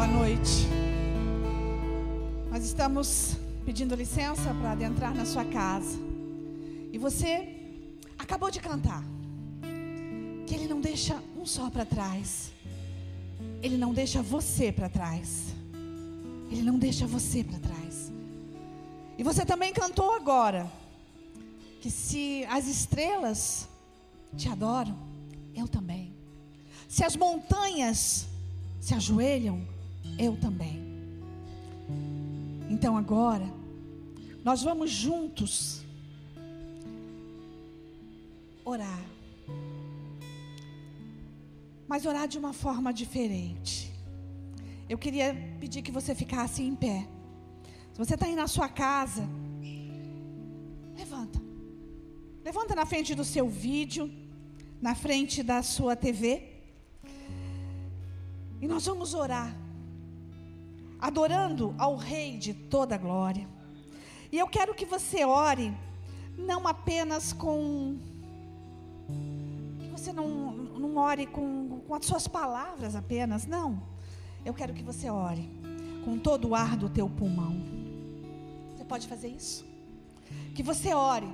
Boa 0.00 0.12
noite. 0.12 0.66
Nós 2.50 2.64
estamos 2.64 3.36
pedindo 3.66 3.94
licença 3.94 4.54
para 4.54 4.72
adentrar 4.72 5.14
na 5.14 5.26
sua 5.26 5.44
casa. 5.44 5.98
E 6.90 6.96
você 6.96 7.46
acabou 8.18 8.50
de 8.50 8.60
cantar. 8.60 9.04
Que 10.46 10.54
ele 10.54 10.66
não 10.68 10.80
deixa 10.80 11.22
um 11.36 11.44
só 11.44 11.68
para 11.68 11.84
trás. 11.84 12.50
Ele 13.62 13.76
não 13.76 13.92
deixa 13.92 14.22
você 14.22 14.72
para 14.72 14.88
trás. 14.88 15.54
Ele 16.50 16.62
não 16.62 16.78
deixa 16.78 17.06
você 17.06 17.44
para 17.44 17.58
trás. 17.58 18.10
E 19.18 19.22
você 19.22 19.44
também 19.44 19.70
cantou 19.70 20.14
agora 20.14 20.66
que 21.82 21.90
se 21.90 22.46
as 22.46 22.66
estrelas 22.66 23.68
te 24.34 24.48
adoram, 24.48 24.96
eu 25.54 25.68
também. 25.68 26.10
Se 26.88 27.04
as 27.04 27.14
montanhas 27.16 28.26
se 28.80 28.94
ajoelham, 28.94 29.60
eu 30.20 30.36
também. 30.36 30.78
Então 32.68 32.96
agora, 32.96 33.48
nós 34.44 34.62
vamos 34.62 34.90
juntos 34.90 35.82
orar. 38.64 39.02
Mas 41.88 42.04
orar 42.04 42.28
de 42.28 42.38
uma 42.38 42.52
forma 42.52 42.92
diferente. 42.92 43.90
Eu 44.88 44.98
queria 44.98 45.34
pedir 45.58 45.82
que 45.82 45.90
você 45.90 46.14
ficasse 46.14 46.62
em 46.62 46.76
pé. 46.76 47.08
Se 47.92 47.98
você 47.98 48.14
está 48.14 48.26
aí 48.26 48.36
na 48.36 48.46
sua 48.46 48.68
casa, 48.68 49.28
levanta. 50.96 51.40
Levanta 52.44 52.74
na 52.74 52.86
frente 52.86 53.14
do 53.14 53.24
seu 53.24 53.48
vídeo, 53.48 54.10
na 54.80 54.94
frente 54.94 55.42
da 55.42 55.62
sua 55.62 55.96
TV. 55.96 56.24
E 58.60 58.68
nós 58.68 58.84
vamos 58.86 59.14
orar, 59.14 59.56
adorando 61.00 61.74
ao 61.78 61.96
Rei 61.96 62.36
de 62.36 62.52
toda 62.52 62.94
a 62.94 62.98
glória. 62.98 63.48
E 64.30 64.38
eu 64.38 64.46
quero 64.46 64.74
que 64.74 64.84
você 64.84 65.24
ore, 65.24 65.74
não 66.36 66.68
apenas 66.68 67.32
com. 67.32 67.98
Que 69.80 69.88
você 69.88 70.12
não, 70.12 70.52
não 70.52 70.96
ore 70.96 71.26
com, 71.26 71.80
com 71.86 71.94
as 71.94 72.06
suas 72.06 72.28
palavras 72.28 72.94
apenas, 72.94 73.46
não. 73.46 73.82
Eu 74.44 74.54
quero 74.54 74.72
que 74.72 74.82
você 74.82 75.10
ore 75.10 75.48
com 76.04 76.18
todo 76.18 76.48
o 76.48 76.54
ar 76.54 76.76
do 76.76 76.88
teu 76.88 77.08
pulmão. 77.08 77.56
Você 78.76 78.84
pode 78.84 79.06
fazer 79.06 79.28
isso? 79.28 79.64
Que 80.54 80.62
você 80.62 80.94
ore 80.94 81.28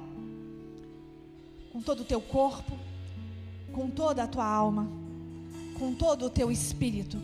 com 1.73 1.83
todo 1.83 2.01
o 2.01 2.05
teu 2.05 2.21
corpo, 2.21 2.77
com 3.73 3.91
toda 3.91 4.23
a 4.23 4.27
tua 4.27 4.47
alma, 4.47 4.89
com 5.79 5.95
todo 5.95 6.25
o 6.27 6.31
teu 6.31 6.51
espírito, 6.51 7.19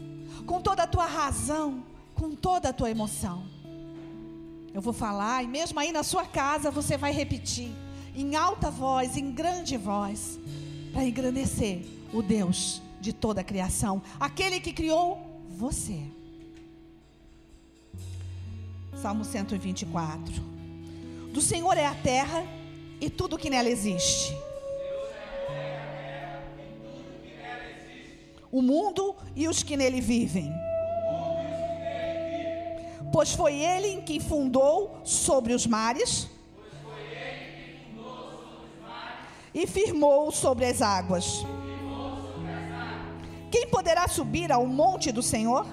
com 0.47 0.61
toda 0.61 0.83
a 0.83 0.87
tua 0.87 1.07
razão, 1.07 1.83
com 2.23 2.37
toda 2.37 2.69
a 2.69 2.73
tua 2.73 2.89
emoção. 2.89 3.43
Eu 4.73 4.81
vou 4.81 4.93
falar 4.93 5.43
e 5.43 5.49
mesmo 5.49 5.81
aí 5.81 5.91
na 5.91 6.05
sua 6.05 6.25
casa 6.25 6.71
você 6.71 6.97
vai 6.97 7.11
repetir 7.11 7.69
em 8.15 8.37
alta 8.37 8.71
voz, 8.71 9.17
em 9.17 9.33
grande 9.33 9.77
voz, 9.77 10.39
para 10.93 11.05
engrandecer 11.05 11.83
o 12.13 12.23
Deus 12.23 12.81
de 13.01 13.13
toda 13.13 13.41
a 13.41 13.45
criação, 13.45 14.01
aquele 14.21 14.61
que 14.61 14.73
criou 14.73 15.19
você. 15.51 16.01
Salmo 18.95 19.25
124. 19.25 20.33
Do 21.33 21.41
Senhor 21.41 21.77
é 21.77 21.87
a 21.87 21.95
terra 21.97 22.47
e 23.01 23.11
tudo 23.11 23.37
que 23.37 23.51
nela 23.51 23.69
existe. 23.69 24.33
O 28.49 28.63
mundo 28.63 29.17
e 29.35 29.49
os 29.49 29.65
que 29.65 29.77
nele 29.77 30.01
vivem. 30.01 30.62
Pois 33.13 33.33
foi 33.35 33.55
ele 33.55 34.03
quem 34.03 34.19
fundou 34.19 35.01
sobre 35.05 35.53
os 35.53 35.67
mares 35.67 36.29
e 39.55 39.67
firmou 39.67 40.33
sobre 40.33 40.65
as 40.65 40.81
águas. 40.81 41.45
Quem 43.51 43.69
poderá 43.69 44.09
subir 44.09 44.51
ao 44.51 44.67
monte 44.67 45.13
do 45.13 45.23
Senhor? 45.23 45.67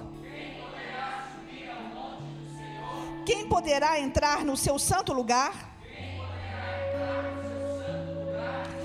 Quem 3.24 3.48
poderá 3.48 3.98
entrar 3.98 4.44
no 4.44 4.56
seu 4.56 4.78
santo 4.78 5.12
lugar? 5.12 5.78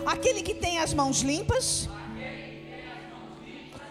Aquele 0.05 0.41
que 0.41 0.53
tem 0.53 0.77
as 0.77 0.93
mãos 0.93 1.21
limpas 1.21 1.89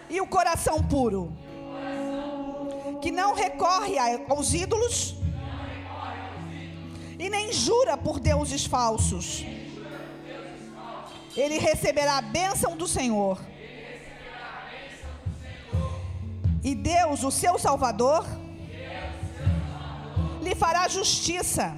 e 0.09 0.21
o 0.21 0.25
coração 0.25 0.81
puro, 0.81 1.31
que 3.05 3.11
não 3.11 3.35
recorre 3.35 3.99
aos 4.27 4.51
ídolos 4.55 5.15
e 7.19 7.29
nem 7.29 7.53
jura 7.53 7.95
por 7.95 8.19
deuses 8.19 8.65
falsos. 8.65 9.45
Ele 11.37 11.59
receberá 11.59 12.17
a 12.17 12.23
bênção 12.23 12.75
do 12.75 12.87
Senhor. 12.87 13.39
E 16.63 16.73
Deus, 16.73 17.23
o 17.23 17.29
seu 17.29 17.59
Salvador, 17.59 18.25
lhe 20.41 20.55
fará 20.55 20.87
justiça. 20.87 21.77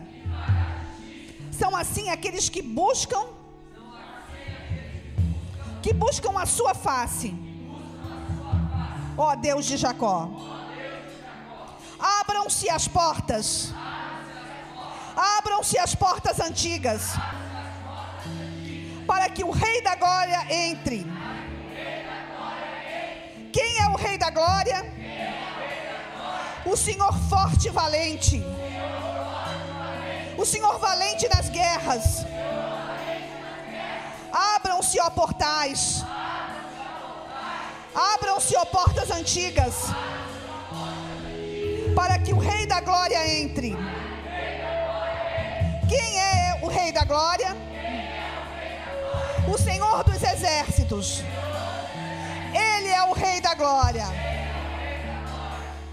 São 1.52 1.76
assim 1.76 2.08
aqueles 2.08 2.48
que 2.48 2.62
buscam 2.62 3.26
que 5.82 5.92
buscam 5.92 6.40
a 6.40 6.46
sua 6.46 6.74
face. 6.74 7.36
Ó 9.18 9.36
Deus 9.36 9.66
de 9.66 9.76
Jacó. 9.76 10.57
Abram-se 12.00 12.70
as 12.70 12.88
portas. 12.88 13.74
Abram-se 15.16 15.78
as 15.78 15.96
portas 15.96 16.40
antigas. 16.40 17.14
Para 19.06 19.30
que 19.30 19.44
o 19.44 19.52
Rei 19.52 19.82
da 19.82 19.96
Glória 19.96 20.46
entre. 20.50 21.06
Quem 23.52 23.80
é 23.80 23.88
o 23.88 23.96
Rei 23.96 24.18
da 24.18 24.30
Glória? 24.30 24.86
O 26.66 26.76
Senhor 26.76 27.14
forte 27.30 27.68
e 27.68 27.72
valente. 27.72 28.44
O 30.38 30.46
Senhor 30.46 30.78
valente 30.78 31.28
nas 31.30 31.50
guerras. 31.50 32.26
Abram-se, 34.32 35.00
ó 35.00 35.10
portais. 35.10 36.04
Abram-se, 37.96 38.56
ó 38.56 38.66
portas 38.66 39.10
antigas. 39.10 39.86
Para 41.98 42.20
que 42.20 42.32
o 42.32 42.38
Rei 42.38 42.68
da 42.68 42.80
Glória 42.80 43.28
entre. 43.28 43.76
Quem 45.90 46.20
é 46.20 46.60
o 46.62 46.68
Rei 46.68 46.92
da 46.92 47.04
Glória? 47.04 47.58
O 49.52 49.58
Senhor 49.58 50.04
dos 50.04 50.22
Exércitos. 50.22 51.24
Ele 52.54 52.90
é 52.90 53.02
o 53.02 53.14
Rei 53.14 53.42
da 53.42 53.56
Glória. 53.56 54.06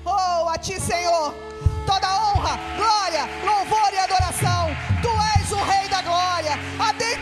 Oh, 0.04 0.46
a 0.46 0.58
ti, 0.58 0.78
Senhor, 0.78 1.34
toda 1.86 2.06
honra, 2.06 2.58
glória, 2.76 3.24
louvor 3.42 3.90
e 3.94 3.98
adoração. 3.98 4.76
Tu 5.00 5.08
és 5.40 5.52
o 5.52 5.62
Rei 5.64 5.88
da 5.88 6.02
Glória. 6.02 6.52
Adentre 6.78 7.13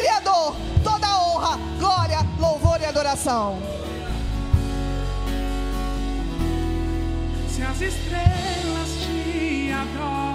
Criador, 0.00 0.56
toda 0.82 1.06
honra, 1.18 1.58
glória, 1.78 2.20
louvor 2.38 2.80
e 2.80 2.86
adoração. 2.86 3.58
Se 7.50 7.60
as 7.62 7.80
estrelas 7.82 8.88
te 9.02 9.70
adoram, 9.70 10.29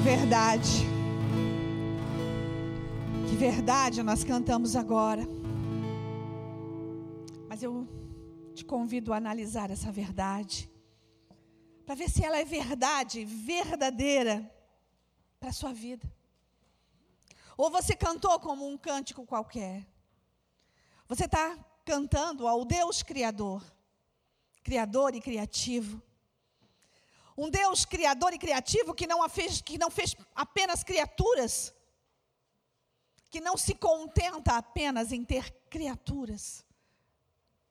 verdade. 0.00 0.86
Que 3.28 3.36
verdade 3.36 4.02
nós 4.02 4.24
cantamos 4.24 4.76
agora. 4.76 5.22
Mas 7.48 7.62
eu 7.62 7.86
te 8.54 8.64
convido 8.64 9.12
a 9.12 9.16
analisar 9.16 9.70
essa 9.70 9.90
verdade. 9.90 10.70
Para 11.84 11.94
ver 11.94 12.10
se 12.10 12.24
ela 12.24 12.38
é 12.38 12.44
verdade, 12.44 13.24
verdadeira 13.24 14.50
para 15.40 15.50
a 15.50 15.52
sua 15.52 15.72
vida. 15.72 16.10
Ou 17.56 17.70
você 17.70 17.96
cantou 17.96 18.38
como 18.38 18.68
um 18.68 18.76
cântico 18.76 19.26
qualquer. 19.26 19.86
Você 21.08 21.24
está 21.24 21.58
cantando 21.84 22.46
ao 22.46 22.64
Deus 22.64 23.02
Criador, 23.02 23.64
Criador 24.62 25.14
e 25.14 25.20
Criativo. 25.20 26.02
Um 27.40 27.48
Deus 27.48 27.84
Criador 27.84 28.32
e 28.32 28.38
Criativo 28.38 28.92
que 28.92 29.06
não, 29.06 29.26
fez, 29.28 29.60
que 29.60 29.78
não 29.78 29.90
fez 29.92 30.16
apenas 30.34 30.82
criaturas, 30.82 31.72
que 33.30 33.40
não 33.40 33.56
se 33.56 33.76
contenta 33.76 34.56
apenas 34.56 35.12
em 35.12 35.24
ter 35.24 35.48
criaturas, 35.70 36.64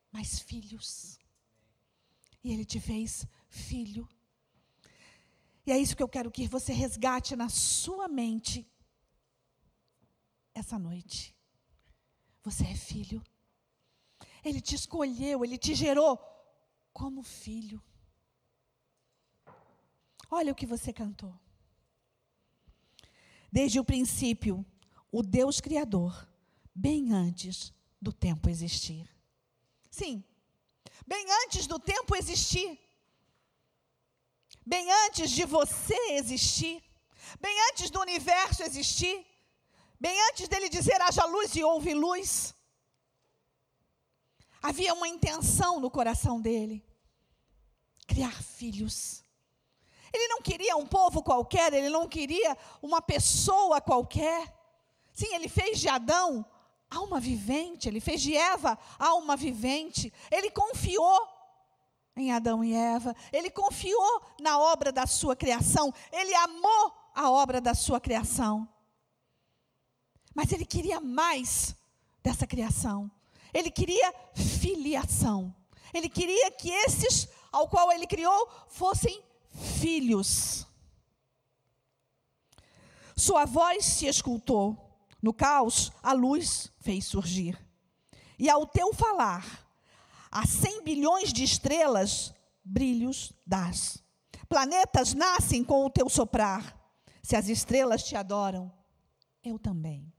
mas 0.09 0.39
filhos. 0.39 1.19
E 2.41 2.53
Ele 2.53 2.63
te 2.63 2.79
fez 2.79 3.27
filho. 3.49 4.07
E 5.65 5.71
é 5.73 5.77
isso 5.77 5.97
que 5.97 6.03
eu 6.03 6.07
quero 6.07 6.31
que 6.31 6.47
você 6.47 6.71
resgate 6.71 7.35
na 7.35 7.49
sua 7.49 8.07
mente 8.07 8.65
essa 10.53 10.79
noite. 10.79 11.35
Você 12.41 12.63
é 12.63 12.73
filho. 12.73 13.21
Ele 14.45 14.61
te 14.61 14.75
escolheu, 14.75 15.43
ele 15.43 15.57
te 15.57 15.75
gerou 15.75 16.17
como 16.93 17.21
filho. 17.21 17.83
Olha 20.29 20.51
o 20.51 20.55
que 20.55 20.65
você 20.65 20.91
cantou. 20.91 21.33
Desde 23.51 23.79
o 23.79 23.83
princípio, 23.83 24.65
o 25.11 25.23
Deus 25.23 25.61
Criador, 25.61 26.27
bem 26.75 27.13
antes 27.13 27.73
do 28.01 28.11
tempo 28.11 28.49
existir. 28.49 29.09
Sim, 29.89 30.23
bem 31.05 31.25
antes 31.43 31.65
do 31.65 31.79
tempo 31.79 32.15
existir. 32.15 32.79
Bem 34.65 34.91
antes 35.05 35.31
de 35.31 35.45
você 35.45 35.97
existir. 36.11 36.83
Bem 37.39 37.57
antes 37.71 37.89
do 37.89 38.01
universo 38.01 38.63
existir. 38.63 39.25
Bem 39.99 40.21
antes 40.29 40.47
dele 40.47 40.69
dizer 40.69 41.01
haja 41.01 41.25
luz 41.25 41.55
e 41.55 41.63
houve 41.63 41.93
luz. 41.93 42.53
Havia 44.61 44.93
uma 44.93 45.07
intenção 45.07 45.79
no 45.79 45.89
coração 45.89 46.41
dele: 46.41 46.85
criar 48.05 48.43
filhos. 48.43 49.23
Ele 50.13 50.27
não 50.27 50.41
queria 50.41 50.75
um 50.77 50.85
povo 50.85 51.23
qualquer, 51.23 51.73
ele 51.73 51.89
não 51.89 52.07
queria 52.07 52.57
uma 52.81 53.01
pessoa 53.01 53.81
qualquer. 53.81 54.53
Sim, 55.13 55.33
ele 55.33 55.49
fez 55.49 55.79
de 55.79 55.89
Adão 55.89 56.45
alma 56.89 57.19
vivente, 57.19 57.87
ele 57.87 57.99
fez 57.99 58.21
de 58.21 58.35
Eva 58.35 58.77
alma 58.97 59.35
vivente. 59.35 60.13
Ele 60.31 60.49
confiou 60.49 61.27
em 62.15 62.31
Adão 62.31 62.63
e 62.63 62.73
Eva, 62.73 63.15
ele 63.31 63.49
confiou 63.49 64.21
na 64.39 64.59
obra 64.59 64.91
da 64.91 65.05
sua 65.05 65.35
criação, 65.35 65.93
ele 66.11 66.33
amou 66.33 66.93
a 67.13 67.29
obra 67.29 67.61
da 67.61 67.75
sua 67.75 67.99
criação. 67.99 68.67
Mas 70.33 70.51
ele 70.51 70.65
queria 70.65 70.99
mais 70.99 71.75
dessa 72.23 72.45
criação. 72.45 73.09
Ele 73.53 73.71
queria 73.71 74.13
filiação. 74.35 75.55
Ele 75.93 76.09
queria 76.09 76.51
que 76.51 76.69
esses 76.69 77.27
ao 77.51 77.67
qual 77.67 77.91
ele 77.91 78.05
criou 78.05 78.49
fossem 78.67 79.23
filhos. 79.57 80.65
Sua 83.15 83.45
voz 83.45 83.85
se 83.85 84.05
escutou. 84.05 84.83
No 85.21 85.33
caos, 85.33 85.91
a 86.03 86.13
luz 86.13 86.71
fez 86.79 87.05
surgir. 87.05 87.59
E 88.37 88.49
ao 88.49 88.67
teu 88.67 88.93
falar, 88.93 89.67
a 90.31 90.45
cem 90.45 90.83
bilhões 90.83 91.33
de 91.33 91.43
estrelas, 91.43 92.33
brilhos 92.63 93.33
das. 93.45 94.03
Planetas 94.47 95.13
nascem 95.13 95.63
com 95.63 95.83
o 95.83 95.89
teu 95.89 96.07
soprar. 96.07 96.77
Se 97.23 97.35
as 97.35 97.49
estrelas 97.49 98.03
te 98.03 98.15
adoram, 98.15 98.71
eu 99.43 99.57
também. 99.57 100.13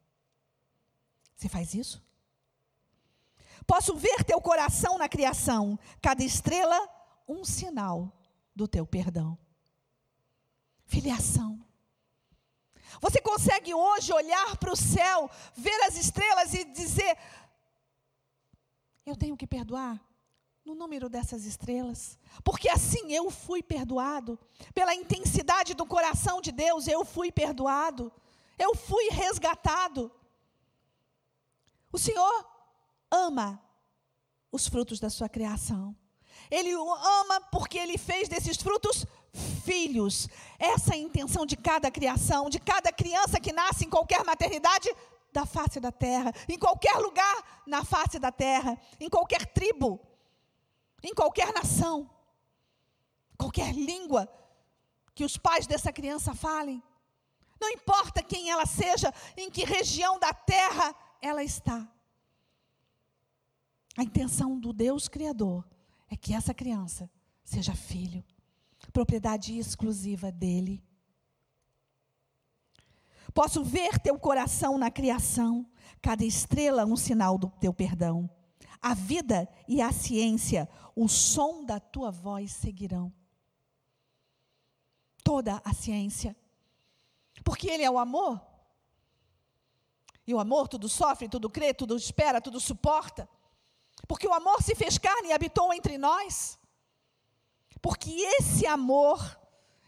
Você 1.36 1.48
faz 1.48 1.72
isso? 1.72 2.02
Posso 3.66 3.94
ver 3.94 4.24
teu 4.24 4.40
coração 4.40 4.98
na 4.98 5.08
criação, 5.08 5.78
cada 6.02 6.24
estrela 6.24 6.76
um 7.28 7.44
sinal 7.44 8.12
do 8.58 8.66
teu 8.66 8.84
perdão. 8.84 9.38
Filiação. 10.84 11.64
Você 13.00 13.20
consegue 13.20 13.72
hoje 13.72 14.12
olhar 14.12 14.56
para 14.56 14.72
o 14.72 14.76
céu, 14.76 15.30
ver 15.54 15.80
as 15.82 15.96
estrelas 15.96 16.52
e 16.54 16.64
dizer: 16.64 17.16
Eu 19.06 19.14
tenho 19.14 19.36
que 19.36 19.46
perdoar 19.46 20.02
no 20.64 20.74
número 20.74 21.08
dessas 21.08 21.44
estrelas, 21.44 22.18
porque 22.42 22.68
assim 22.68 23.12
eu 23.12 23.30
fui 23.30 23.62
perdoado, 23.62 24.38
pela 24.74 24.94
intensidade 24.94 25.72
do 25.72 25.86
coração 25.86 26.40
de 26.40 26.50
Deus, 26.50 26.88
eu 26.88 27.04
fui 27.04 27.30
perdoado, 27.30 28.12
eu 28.58 28.74
fui 28.74 29.08
resgatado. 29.10 30.10
O 31.92 31.98
Senhor 31.98 32.46
ama 33.10 33.62
os 34.50 34.66
frutos 34.66 34.98
da 34.98 35.08
sua 35.08 35.28
criação. 35.28 35.96
Ele 36.50 36.74
o 36.76 36.94
ama 36.94 37.40
porque 37.52 37.78
ele 37.78 37.98
fez 37.98 38.28
desses 38.28 38.56
frutos 38.56 39.06
filhos. 39.64 40.28
Essa 40.58 40.92
é 40.92 40.94
a 40.94 40.98
intenção 40.98 41.44
de 41.44 41.56
cada 41.56 41.90
criação, 41.90 42.48
de 42.48 42.58
cada 42.58 42.92
criança 42.92 43.40
que 43.40 43.52
nasce 43.52 43.84
em 43.84 43.90
qualquer 43.90 44.24
maternidade 44.24 44.88
da 45.32 45.44
face 45.44 45.78
da 45.78 45.92
terra, 45.92 46.32
em 46.48 46.58
qualquer 46.58 46.96
lugar 46.96 47.62
na 47.66 47.84
face 47.84 48.18
da 48.18 48.32
terra, 48.32 48.78
em 48.98 49.08
qualquer 49.08 49.46
tribo, 49.46 50.00
em 51.02 51.14
qualquer 51.14 51.52
nação, 51.52 52.10
qualquer 53.36 53.74
língua 53.74 54.28
que 55.14 55.24
os 55.24 55.36
pais 55.36 55.66
dessa 55.66 55.92
criança 55.92 56.34
falem. 56.34 56.82
Não 57.60 57.68
importa 57.70 58.22
quem 58.22 58.50
ela 58.50 58.66
seja, 58.66 59.12
em 59.36 59.50
que 59.50 59.64
região 59.64 60.18
da 60.18 60.32
terra 60.32 60.94
ela 61.20 61.42
está. 61.42 61.86
A 63.96 64.02
intenção 64.02 64.58
do 64.58 64.72
Deus 64.72 65.08
Criador 65.08 65.64
é 66.08 66.16
que 66.16 66.34
essa 66.34 66.54
criança 66.54 67.10
seja 67.44 67.74
filho, 67.74 68.24
propriedade 68.92 69.58
exclusiva 69.58 70.30
dele. 70.30 70.82
Posso 73.34 73.62
ver 73.62 73.98
teu 73.98 74.18
coração 74.18 74.78
na 74.78 74.90
criação, 74.90 75.66
cada 76.00 76.24
estrela 76.24 76.84
um 76.84 76.96
sinal 76.96 77.36
do 77.38 77.50
teu 77.50 77.72
perdão. 77.72 78.28
A 78.80 78.94
vida 78.94 79.48
e 79.66 79.82
a 79.82 79.92
ciência, 79.92 80.68
o 80.94 81.08
som 81.08 81.64
da 81.64 81.80
tua 81.80 82.10
voz 82.10 82.52
seguirão. 82.52 83.12
Toda 85.22 85.60
a 85.64 85.74
ciência. 85.74 86.36
Porque 87.44 87.68
ele 87.68 87.82
é 87.82 87.90
o 87.90 87.98
amor. 87.98 88.40
E 90.26 90.34
o 90.34 90.38
amor 90.38 90.68
tudo 90.68 90.88
sofre, 90.88 91.28
tudo 91.28 91.50
crê, 91.50 91.72
tudo 91.74 91.96
espera, 91.96 92.40
tudo 92.40 92.60
suporta. 92.60 93.28
Porque 94.06 94.26
o 94.26 94.34
amor 94.34 94.62
se 94.62 94.74
fez 94.74 94.98
carne 94.98 95.28
e 95.28 95.32
habitou 95.32 95.72
entre 95.72 95.98
nós. 95.98 96.58
Porque 97.80 98.10
esse 98.10 98.66
amor 98.66 99.18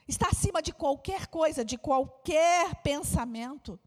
está 0.07 0.29
acima 0.29 0.61
de 0.61 0.73
qualquer 0.73 1.26
coisa, 1.29 1.64
de 1.64 1.79
qualquer 1.79 2.75
pensamento, 2.83 3.79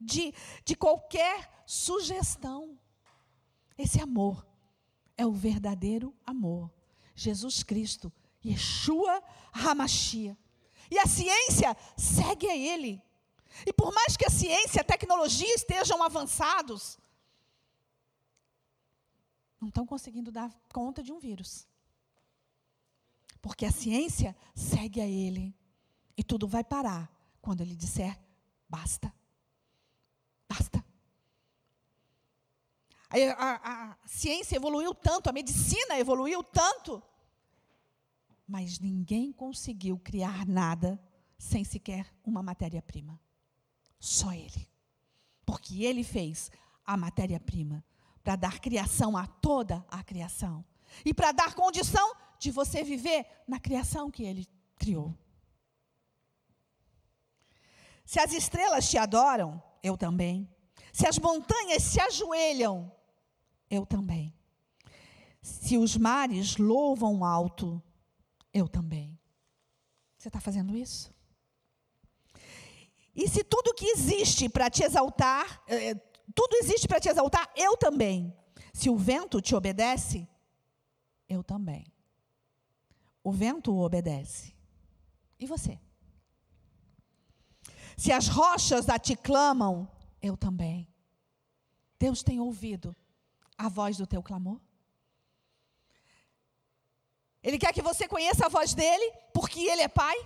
de, 0.00 0.32
de 0.64 0.74
qualquer 0.74 1.62
sugestão. 1.66 2.78
Esse 3.76 4.00
amor 4.00 4.46
é 5.16 5.26
o 5.26 5.32
verdadeiro 5.32 6.14
amor. 6.24 6.70
Jesus 7.14 7.62
Cristo, 7.62 8.12
Yeshua 8.44 9.22
Hamashia. 9.52 10.36
E 10.90 10.98
a 10.98 11.06
ciência 11.06 11.76
segue 11.96 12.48
a 12.48 12.56
Ele. 12.56 13.02
E 13.66 13.72
por 13.72 13.92
mais 13.92 14.16
que 14.16 14.26
a 14.26 14.30
ciência 14.30 14.78
e 14.78 14.80
a 14.80 14.84
tecnologia 14.84 15.54
estejam 15.54 16.02
avançados, 16.02 16.98
não 19.60 19.68
estão 19.68 19.86
conseguindo 19.86 20.30
dar 20.30 20.52
conta 20.72 21.02
de 21.02 21.12
um 21.12 21.18
vírus. 21.18 21.66
Porque 23.40 23.64
a 23.64 23.70
ciência 23.70 24.36
segue 24.54 25.00
a 25.00 25.06
ele. 25.06 25.54
E 26.16 26.24
tudo 26.24 26.48
vai 26.48 26.64
parar 26.64 27.10
quando 27.40 27.60
ele 27.60 27.76
disser: 27.76 28.18
basta. 28.68 29.12
Basta. 30.48 30.84
A, 33.08 33.16
a, 33.16 33.92
a, 33.92 33.98
ciência 34.04 34.56
evoluiu 34.56 34.94
tanto, 34.94 35.28
a 35.28 35.32
medicina 35.32 35.98
evoluiu 35.98 36.42
tanto, 36.42 37.02
mas 38.46 38.78
ninguém 38.78 39.32
conseguiu 39.32 39.98
criar 39.98 40.44
nada 40.46 41.00
sem 41.38 41.64
sequer 41.64 42.12
uma 42.24 42.42
matéria-prima. 42.42 43.20
Só 43.98 44.32
ele. 44.32 44.68
Porque 45.44 45.84
ele 45.84 46.02
fez 46.02 46.50
a 46.84 46.96
matéria-prima 46.96 47.84
para 48.26 48.34
dar 48.34 48.58
criação 48.58 49.16
a 49.16 49.24
toda 49.24 49.86
a 49.88 50.02
criação. 50.02 50.64
E 51.04 51.14
para 51.14 51.30
dar 51.30 51.54
condição 51.54 52.12
de 52.40 52.50
você 52.50 52.82
viver 52.82 53.24
na 53.46 53.60
criação 53.60 54.10
que 54.10 54.24
ele 54.24 54.48
criou. 54.74 55.16
Se 58.04 58.18
as 58.18 58.32
estrelas 58.32 58.90
te 58.90 58.98
adoram, 58.98 59.62
eu 59.80 59.96
também. 59.96 60.50
Se 60.92 61.06
as 61.06 61.20
montanhas 61.20 61.84
se 61.84 62.00
ajoelham, 62.00 62.90
eu 63.70 63.86
também. 63.86 64.34
Se 65.40 65.78
os 65.78 65.96
mares 65.96 66.56
louvam 66.56 67.24
alto, 67.24 67.80
eu 68.52 68.66
também. 68.66 69.16
Você 70.18 70.26
está 70.26 70.40
fazendo 70.40 70.76
isso? 70.76 71.14
E 73.16 73.28
se 73.28 73.44
tudo 73.44 73.72
que 73.72 73.86
existe 73.86 74.48
para 74.48 74.68
te 74.68 74.82
exaltar, 74.82 75.62
eh, 75.68 75.94
tudo 76.34 76.56
existe 76.56 76.88
para 76.88 77.00
te 77.00 77.08
exaltar, 77.08 77.50
eu 77.56 77.76
também. 77.76 78.36
Se 78.72 78.90
o 78.90 78.96
vento 78.96 79.40
te 79.40 79.54
obedece, 79.54 80.28
eu 81.28 81.42
também. 81.42 81.86
O 83.22 83.32
vento 83.32 83.76
obedece. 83.76 84.54
E 85.38 85.46
você? 85.46 85.80
Se 87.96 88.12
as 88.12 88.28
rochas 88.28 88.88
a 88.88 88.98
te 88.98 89.16
clamam, 89.16 89.90
eu 90.20 90.36
também. 90.36 90.88
Deus 91.98 92.22
tem 92.22 92.38
ouvido 92.38 92.94
a 93.56 93.68
voz 93.68 93.96
do 93.96 94.06
teu 94.06 94.22
clamor? 94.22 94.60
Ele 97.42 97.58
quer 97.58 97.72
que 97.72 97.80
você 97.80 98.06
conheça 98.08 98.46
a 98.46 98.48
voz 98.48 98.74
dele, 98.74 99.12
porque 99.32 99.60
ele 99.60 99.82
é 99.82 99.88
pai. 99.88 100.16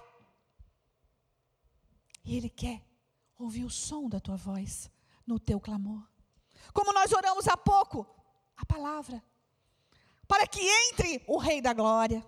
E 2.24 2.36
ele 2.36 2.48
quer 2.48 2.82
ouvir 3.38 3.64
o 3.64 3.70
som 3.70 4.08
da 4.08 4.18
tua 4.18 4.36
voz 4.36 4.90
no 5.30 5.38
teu 5.38 5.60
clamor. 5.60 6.02
Como 6.74 6.92
nós 6.92 7.12
oramos 7.12 7.46
há 7.46 7.56
pouco, 7.56 8.04
a 8.56 8.66
palavra. 8.66 9.22
Para 10.26 10.46
que 10.46 10.60
entre 10.60 11.22
o 11.28 11.38
Rei 11.38 11.62
da 11.62 11.72
Glória. 11.72 12.26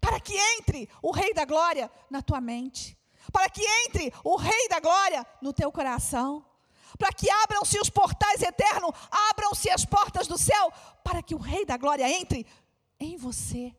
Para 0.00 0.18
que 0.18 0.36
entre 0.36 0.88
o 1.00 1.12
Rei 1.12 1.32
da 1.32 1.44
Glória 1.44 1.90
na 2.10 2.20
tua 2.20 2.40
mente. 2.40 2.98
Para 3.32 3.48
que 3.48 3.62
entre 3.86 4.12
o 4.24 4.36
Rei 4.36 4.68
da 4.68 4.80
Glória 4.80 5.24
no 5.40 5.52
teu 5.52 5.70
coração. 5.70 6.44
Para 6.98 7.12
que 7.12 7.30
abram-se 7.30 7.78
os 7.80 7.88
portais 7.88 8.42
eternos, 8.42 8.92
abram-se 9.30 9.70
as 9.70 9.84
portas 9.84 10.26
do 10.26 10.38
céu, 10.38 10.72
para 11.02 11.22
que 11.22 11.34
o 11.34 11.38
Rei 11.38 11.64
da 11.64 11.76
Glória 11.76 12.08
entre 12.08 12.46
em 13.00 13.16
você. 13.16 13.74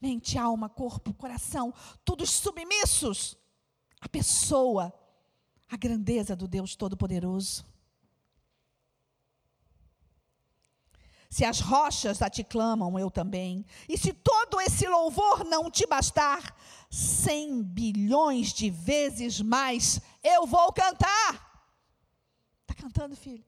Mente, 0.00 0.38
alma, 0.38 0.68
corpo, 0.68 1.14
coração, 1.14 1.72
todos 2.04 2.30
submissos 2.30 3.36
à 4.00 4.08
pessoa, 4.08 4.92
à 5.70 5.76
grandeza 5.76 6.36
do 6.36 6.46
Deus 6.46 6.76
Todo-Poderoso. 6.76 7.66
Se 11.28 11.44
as 11.44 11.60
rochas 11.60 12.22
a 12.22 12.30
te 12.30 12.44
clamam, 12.44 12.98
eu 12.98 13.10
também. 13.10 13.64
E 13.88 13.98
se 13.98 14.12
todo 14.12 14.60
esse 14.60 14.86
louvor 14.88 15.44
não 15.44 15.70
te 15.70 15.86
bastar, 15.86 16.56
cem 16.90 17.62
bilhões 17.62 18.52
de 18.52 18.70
vezes 18.70 19.40
mais 19.40 20.00
eu 20.22 20.46
vou 20.46 20.72
cantar. 20.72 21.68
Está 22.62 22.74
cantando, 22.74 23.16
filho? 23.16 23.44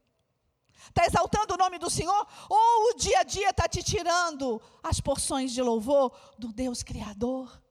Está 0.89 1.05
exaltando 1.07 1.55
o 1.55 1.57
nome 1.57 1.79
do 1.79 1.89
Senhor? 1.89 2.27
Ou 2.49 2.91
o 2.91 2.95
dia 2.97 3.21
a 3.21 3.23
dia 3.23 3.51
está 3.51 3.69
te 3.69 3.83
tirando 3.83 4.61
as 4.83 5.01
porções 5.01 5.53
de 5.53 5.63
louvor 5.63 6.13
do 6.39 6.53
Deus 6.53 6.83
Criador? 6.83 7.63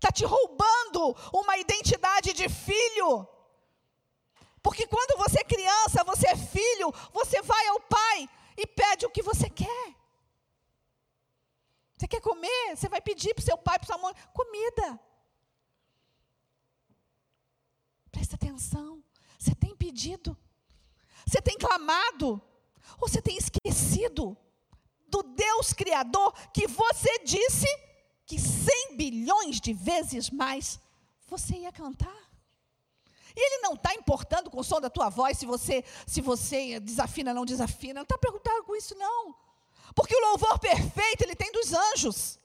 Está 0.00 0.10
te 0.10 0.24
roubando 0.24 1.14
uma 1.30 1.58
identidade 1.58 2.32
de 2.32 2.48
filho? 2.48 3.28
Porque 4.62 4.86
quando 4.86 5.18
você 5.18 5.40
é 5.40 5.44
criança, 5.44 6.02
você 6.04 6.26
é 6.26 6.36
filho, 6.36 6.90
você 7.12 7.42
vai 7.42 7.66
ao 7.68 7.80
pai 7.80 8.28
e 8.56 8.66
pede 8.66 9.04
o 9.04 9.10
que 9.10 9.22
você 9.22 9.50
quer. 9.50 9.94
Você 11.98 12.08
quer 12.08 12.22
comer? 12.22 12.74
Você 12.74 12.88
vai 12.88 13.02
pedir 13.02 13.34
para 13.34 13.42
o 13.42 13.44
seu 13.44 13.58
pai, 13.58 13.78
para 13.78 13.88
sua 13.88 13.98
mãe, 13.98 14.14
comida. 14.32 14.98
Presta 18.10 18.36
atenção. 18.36 19.04
Você 19.38 19.54
tem 19.54 19.76
pedido? 19.76 20.34
Você 21.26 21.42
tem 21.42 21.58
clamado? 21.58 22.40
Ou 22.98 23.06
você 23.06 23.20
tem 23.20 23.36
esquecido 23.36 24.34
do 25.08 25.22
Deus 25.22 25.74
Criador 25.74 26.32
que 26.54 26.66
você 26.66 27.18
disse 27.18 27.68
que 28.30 28.38
cem 28.38 28.96
bilhões 28.96 29.60
de 29.60 29.72
vezes 29.72 30.30
mais 30.30 30.80
você 31.26 31.56
ia 31.56 31.72
cantar? 31.72 32.30
E 33.34 33.40
ele 33.44 33.62
não 33.62 33.74
está 33.74 33.92
importando 33.92 34.48
com 34.48 34.60
o 34.60 34.64
som 34.64 34.80
da 34.80 34.88
tua 34.88 35.08
voz 35.08 35.36
se 35.36 35.46
você 35.46 35.84
se 36.06 36.20
você 36.20 36.78
desafina 36.78 37.34
não 37.34 37.44
desafina. 37.44 37.94
Não 37.94 38.02
está 38.02 38.16
preocupado 38.16 38.62
com 38.62 38.76
isso, 38.76 38.94
não. 38.94 39.34
Porque 39.96 40.14
o 40.14 40.30
louvor 40.30 40.60
perfeito 40.60 41.22
ele 41.22 41.34
tem 41.34 41.50
dos 41.50 41.72
anjos. 41.72 42.38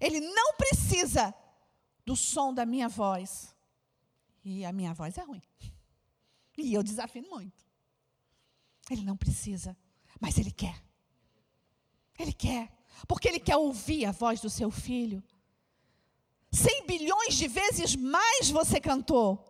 Ele 0.00 0.20
não 0.20 0.54
precisa 0.54 1.34
do 2.06 2.16
som 2.16 2.54
da 2.54 2.64
minha 2.64 2.88
voz. 2.88 3.54
E 4.42 4.64
a 4.64 4.72
minha 4.72 4.94
voz 4.94 5.18
é 5.18 5.22
ruim. 5.22 5.42
E 6.56 6.72
eu 6.72 6.82
desafino 6.82 7.28
muito. 7.28 7.62
Ele 8.90 9.04
não 9.04 9.18
precisa, 9.18 9.76
mas 10.18 10.38
ele 10.38 10.50
quer. 10.50 10.82
Ele 12.18 12.32
quer. 12.32 12.75
Porque 13.06 13.28
ele 13.28 13.40
quer 13.40 13.56
ouvir 13.56 14.06
a 14.06 14.12
voz 14.12 14.40
do 14.40 14.48
seu 14.48 14.70
filho. 14.70 15.22
Cem 16.50 16.86
bilhões 16.86 17.34
de 17.34 17.48
vezes 17.48 17.94
mais 17.96 18.50
você 18.50 18.80
cantou. 18.80 19.44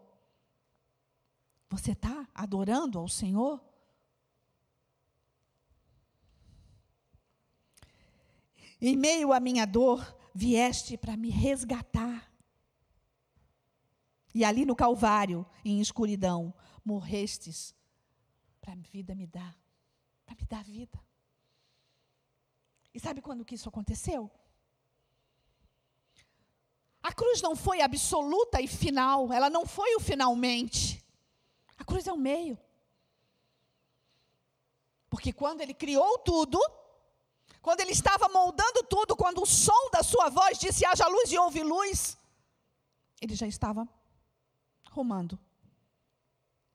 Você 1.68 1.92
está 1.92 2.28
adorando 2.34 2.98
ao 2.98 3.08
Senhor? 3.08 3.60
Em 8.80 8.96
meio 8.96 9.32
à 9.32 9.40
minha 9.40 9.66
dor, 9.66 10.16
vieste 10.34 10.96
para 10.96 11.16
me 11.16 11.30
resgatar. 11.30 12.30
E 14.34 14.44
ali 14.44 14.66
no 14.66 14.76
Calvário, 14.76 15.46
em 15.64 15.80
escuridão, 15.80 16.52
morrestes 16.84 17.74
para 18.60 18.74
a 18.74 18.76
vida 18.76 19.14
me 19.14 19.26
dar, 19.26 19.56
para 20.26 20.34
me 20.34 20.44
dar 20.44 20.62
vida. 20.62 21.05
E 22.96 22.98
sabe 22.98 23.20
quando 23.20 23.44
que 23.44 23.54
isso 23.54 23.68
aconteceu? 23.68 24.30
A 27.02 27.12
cruz 27.12 27.42
não 27.42 27.54
foi 27.54 27.82
absoluta 27.82 28.58
e 28.58 28.66
final, 28.66 29.30
ela 29.30 29.50
não 29.50 29.66
foi 29.66 29.94
o 29.96 30.00
finalmente. 30.00 31.04
A 31.76 31.84
cruz 31.84 32.06
é 32.06 32.12
o 32.12 32.16
meio. 32.16 32.58
Porque 35.10 35.30
quando 35.30 35.60
ele 35.60 35.74
criou 35.74 36.18
tudo, 36.20 36.58
quando 37.60 37.80
ele 37.80 37.92
estava 37.92 38.30
moldando 38.30 38.82
tudo, 38.84 39.14
quando 39.14 39.42
o 39.42 39.46
som 39.46 39.90
da 39.92 40.02
sua 40.02 40.30
voz 40.30 40.58
disse 40.58 40.86
haja 40.86 41.06
luz 41.06 41.30
e 41.30 41.36
houve 41.36 41.62
luz, 41.62 42.16
ele 43.20 43.34
já 43.34 43.46
estava 43.46 43.86
rumando 44.90 45.38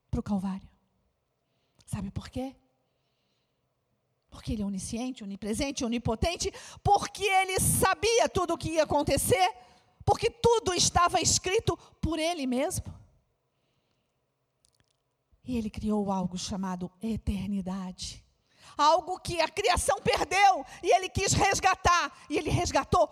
para 0.08 0.20
o 0.20 0.22
Calvário. 0.22 0.70
Sabe 1.84 2.12
por 2.12 2.28
quê? 2.30 2.54
Porque 4.32 4.52
ele 4.52 4.62
é 4.62 4.66
onisciente, 4.66 5.22
onipresente, 5.22 5.84
onipotente, 5.84 6.52
porque 6.82 7.24
ele 7.24 7.60
sabia 7.60 8.28
tudo 8.28 8.54
o 8.54 8.58
que 8.58 8.70
ia 8.70 8.82
acontecer, 8.82 9.48
porque 10.04 10.28
tudo 10.28 10.74
estava 10.74 11.20
escrito 11.20 11.76
por 12.00 12.18
ele 12.18 12.44
mesmo. 12.44 12.92
E 15.44 15.56
ele 15.56 15.70
criou 15.70 16.10
algo 16.10 16.36
chamado 16.36 16.90
eternidade. 17.00 18.24
Algo 18.76 19.20
que 19.20 19.40
a 19.40 19.48
criação 19.48 20.00
perdeu 20.00 20.64
e 20.82 20.92
ele 20.96 21.08
quis 21.08 21.32
resgatar. 21.32 22.12
E 22.28 22.36
ele 22.36 22.50
resgatou 22.50 23.08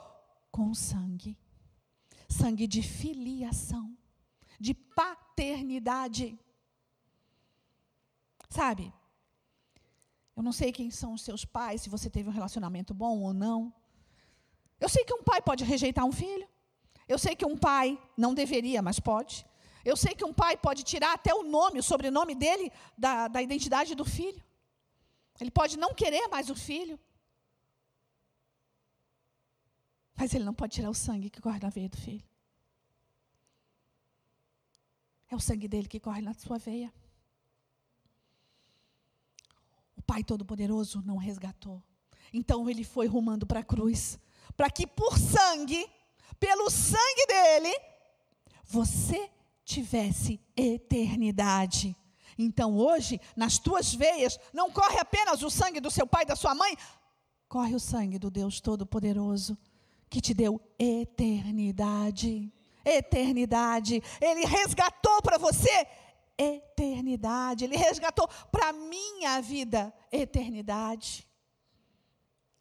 com 0.50 0.74
sangue 0.74 1.38
sangue 2.30 2.66
de 2.66 2.82
filiação, 2.82 3.96
de 4.58 4.72
paternidade. 4.72 6.38
Sabe? 8.48 8.92
Eu 10.36 10.42
não 10.42 10.52
sei 10.52 10.72
quem 10.72 10.90
são 10.90 11.12
os 11.12 11.22
seus 11.22 11.44
pais, 11.44 11.82
se 11.82 11.90
você 11.90 12.08
teve 12.08 12.28
um 12.28 12.32
relacionamento 12.32 12.94
bom 12.94 13.20
ou 13.20 13.32
não. 13.32 13.72
Eu 14.78 14.88
sei 14.88 15.04
que 15.04 15.12
um 15.12 15.22
pai 15.22 15.42
pode 15.42 15.64
rejeitar 15.64 16.04
um 16.04 16.12
filho. 16.12 16.48
Eu 17.06 17.18
sei 17.18 17.34
que 17.34 17.44
um 17.44 17.56
pai 17.56 18.00
não 18.16 18.32
deveria, 18.32 18.80
mas 18.80 19.00
pode. 19.00 19.46
Eu 19.84 19.96
sei 19.96 20.14
que 20.14 20.24
um 20.24 20.32
pai 20.32 20.56
pode 20.56 20.82
tirar 20.82 21.12
até 21.14 21.34
o 21.34 21.42
nome, 21.42 21.78
o 21.78 21.82
sobrenome 21.82 22.34
dele, 22.34 22.72
da, 22.96 23.28
da 23.28 23.42
identidade 23.42 23.94
do 23.94 24.04
filho. 24.04 24.42
Ele 25.40 25.50
pode 25.50 25.78
não 25.78 25.94
querer 25.94 26.28
mais 26.28 26.50
o 26.50 26.54
filho. 26.54 26.98
Mas 30.16 30.34
ele 30.34 30.44
não 30.44 30.52
pode 30.54 30.74
tirar 30.74 30.90
o 30.90 30.94
sangue 30.94 31.30
que 31.30 31.40
corre 31.40 31.58
na 31.58 31.70
veia 31.70 31.88
do 31.88 31.96
filho. 31.96 32.22
É 35.30 35.34
o 35.34 35.40
sangue 35.40 35.66
dele 35.66 35.88
que 35.88 35.98
corre 35.98 36.20
na 36.20 36.34
sua 36.34 36.58
veia. 36.58 36.92
O 39.96 39.99
Pai 40.10 40.24
Todo-Poderoso 40.24 41.00
não 41.06 41.16
resgatou. 41.16 41.80
Então 42.32 42.68
ele 42.68 42.82
foi 42.82 43.06
rumando 43.06 43.46
para 43.46 43.60
a 43.60 43.62
cruz. 43.62 44.18
Para 44.56 44.68
que 44.68 44.84
por 44.84 45.16
sangue, 45.16 45.88
pelo 46.40 46.68
sangue 46.68 47.26
dele, 47.28 47.72
você 48.64 49.30
tivesse 49.64 50.40
eternidade. 50.56 51.96
Então 52.36 52.76
hoje, 52.76 53.20
nas 53.36 53.56
tuas 53.56 53.94
veias, 53.94 54.36
não 54.52 54.72
corre 54.72 54.98
apenas 54.98 55.44
o 55.44 55.50
sangue 55.50 55.78
do 55.78 55.92
seu 55.92 56.08
pai 56.08 56.24
e 56.24 56.26
da 56.26 56.34
sua 56.34 56.56
mãe, 56.56 56.76
corre 57.48 57.76
o 57.76 57.80
sangue 57.80 58.18
do 58.18 58.32
Deus 58.32 58.60
Todo-Poderoso, 58.60 59.56
que 60.08 60.20
te 60.20 60.34
deu 60.34 60.60
eternidade. 60.76 62.52
eternidade. 62.84 64.02
Ele 64.20 64.44
resgatou 64.44 65.22
para 65.22 65.38
você 65.38 65.86
eternidade. 66.38 67.64
Ele 67.64 67.76
resgatou 67.76 68.28
para 68.50 68.72
minha 68.72 69.40
vida 69.40 69.92
eternidade. 70.10 71.26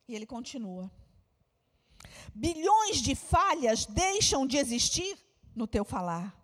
E 0.08 0.16
ele 0.16 0.26
continua. 0.26 0.92
Bilhões 2.34 2.98
de 2.98 3.16
falhas 3.16 3.86
deixam 3.86 4.46
de 4.46 4.58
existir 4.58 5.18
no 5.56 5.68
teu 5.68 5.84
falar. 5.84 6.36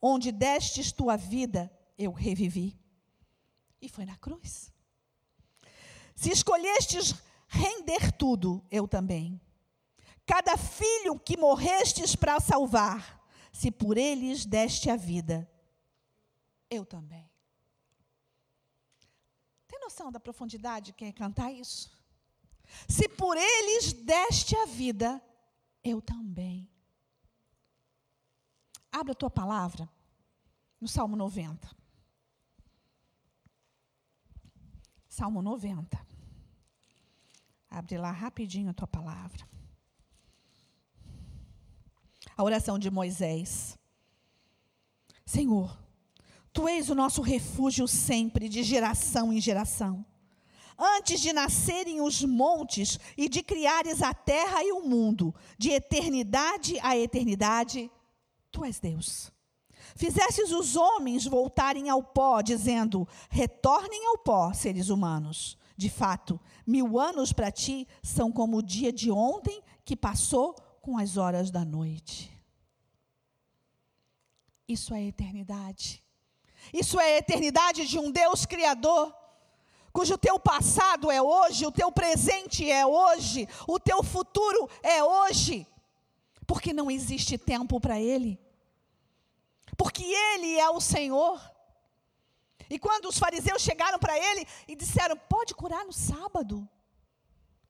Onde 0.00 0.32
destes 0.32 0.90
tua 0.90 1.16
vida, 1.16 1.70
eu 1.96 2.12
revivi. 2.12 2.78
E 3.80 3.88
foi 3.88 4.04
na 4.04 4.16
cruz. 4.16 4.72
Se 6.14 6.30
escolhestes 6.30 7.14
render 7.48 8.12
tudo, 8.12 8.64
eu 8.70 8.86
também. 8.88 9.40
Cada 10.24 10.56
filho 10.56 11.18
que 11.18 11.36
morrestes 11.36 12.14
para 12.14 12.40
salvar, 12.40 13.20
se 13.52 13.70
por 13.70 13.98
eles 13.98 14.46
deste 14.46 14.88
a 14.88 14.96
vida, 14.96 15.50
eu 16.72 16.86
também. 16.86 17.30
Tem 19.68 19.78
noção 19.80 20.10
da 20.10 20.18
profundidade 20.18 20.92
que 20.92 21.04
é 21.04 21.12
cantar 21.12 21.52
isso? 21.52 21.90
Se 22.88 23.08
por 23.08 23.36
eles 23.36 23.92
deste 23.92 24.56
a 24.56 24.64
vida, 24.64 25.22
eu 25.84 26.00
também. 26.00 26.68
Abra 28.90 29.12
a 29.12 29.16
tua 29.16 29.30
palavra 29.30 29.88
no 30.80 30.88
Salmo 30.88 31.16
90. 31.16 31.68
Salmo 35.08 35.42
90. 35.42 36.06
Abre 37.68 37.98
lá 37.98 38.10
rapidinho 38.10 38.70
a 38.70 38.74
tua 38.74 38.86
palavra. 38.86 39.46
A 42.36 42.42
oração 42.42 42.78
de 42.78 42.90
Moisés. 42.90 43.78
Senhor, 45.24 45.81
tu 46.52 46.68
és 46.68 46.90
o 46.90 46.94
nosso 46.94 47.22
refúgio 47.22 47.88
sempre, 47.88 48.48
de 48.48 48.62
geração 48.62 49.32
em 49.32 49.40
geração 49.40 50.04
antes 50.82 51.20
de 51.20 51.32
nascerem 51.32 52.00
os 52.00 52.24
montes 52.24 52.98
e 53.16 53.28
de 53.28 53.42
criares 53.42 54.02
a 54.02 54.12
terra 54.12 54.64
e 54.64 54.72
o 54.72 54.80
mundo, 54.80 55.34
de 55.56 55.70
eternidade 55.70 56.78
a 56.80 56.96
eternidade, 56.96 57.90
tu 58.50 58.64
és 58.64 58.80
Deus. 58.80 59.32
Fizestes 59.94 60.50
os 60.50 60.74
homens 60.74 61.26
voltarem 61.26 61.88
ao 61.88 62.02
pó, 62.02 62.40
dizendo: 62.40 63.06
retornem 63.28 64.06
ao 64.06 64.18
pó, 64.18 64.52
seres 64.52 64.88
humanos. 64.88 65.58
De 65.76 65.88
fato, 65.90 66.40
mil 66.66 66.98
anos 66.98 67.32
para 67.32 67.50
ti 67.50 67.86
são 68.02 68.30
como 68.30 68.58
o 68.58 68.62
dia 68.62 68.92
de 68.92 69.10
ontem 69.10 69.62
que 69.84 69.96
passou 69.96 70.54
com 70.80 70.98
as 70.98 71.16
horas 71.16 71.50
da 71.50 71.64
noite. 71.64 72.30
Isso 74.68 74.94
é 74.94 75.04
eternidade. 75.04 76.01
Isso 76.72 77.00
é 77.00 77.14
a 77.14 77.18
eternidade 77.18 77.86
de 77.86 77.98
um 77.98 78.10
Deus 78.10 78.44
Criador 78.44 79.14
cujo 79.92 80.16
teu 80.16 80.38
passado 80.40 81.10
é 81.10 81.20
hoje, 81.20 81.66
o 81.66 81.72
teu 81.72 81.92
presente 81.92 82.68
é 82.70 82.86
hoje, 82.86 83.46
o 83.68 83.78
teu 83.78 84.02
futuro 84.02 84.68
é 84.82 85.04
hoje, 85.04 85.66
porque 86.46 86.72
não 86.72 86.90
existe 86.90 87.36
tempo 87.36 87.78
para 87.78 88.00
Ele, 88.00 88.40
porque 89.76 90.02
Ele 90.02 90.58
é 90.58 90.68
o 90.70 90.80
Senhor. 90.80 91.40
E 92.70 92.78
quando 92.78 93.06
os 93.06 93.18
fariseus 93.18 93.60
chegaram 93.60 93.98
para 93.98 94.16
ele 94.16 94.46
e 94.66 94.74
disseram: 94.74 95.14
Pode 95.28 95.54
curar 95.54 95.84
no 95.84 95.92
sábado? 95.92 96.66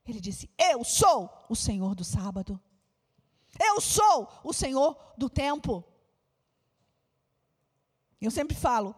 Ele 0.07 0.21
disse: 0.21 0.49
Eu 0.57 0.85
sou 0.85 1.29
o 1.49 1.57
Senhor 1.57 1.97
do 1.97 2.05
sábado. 2.05 2.61
Eu 3.59 3.81
sou 3.81 4.29
o 4.45 4.53
Senhor 4.53 4.97
do 5.19 5.29
tempo. 5.29 5.85
Eu 8.25 8.31
sempre 8.31 8.57
falo: 8.57 8.95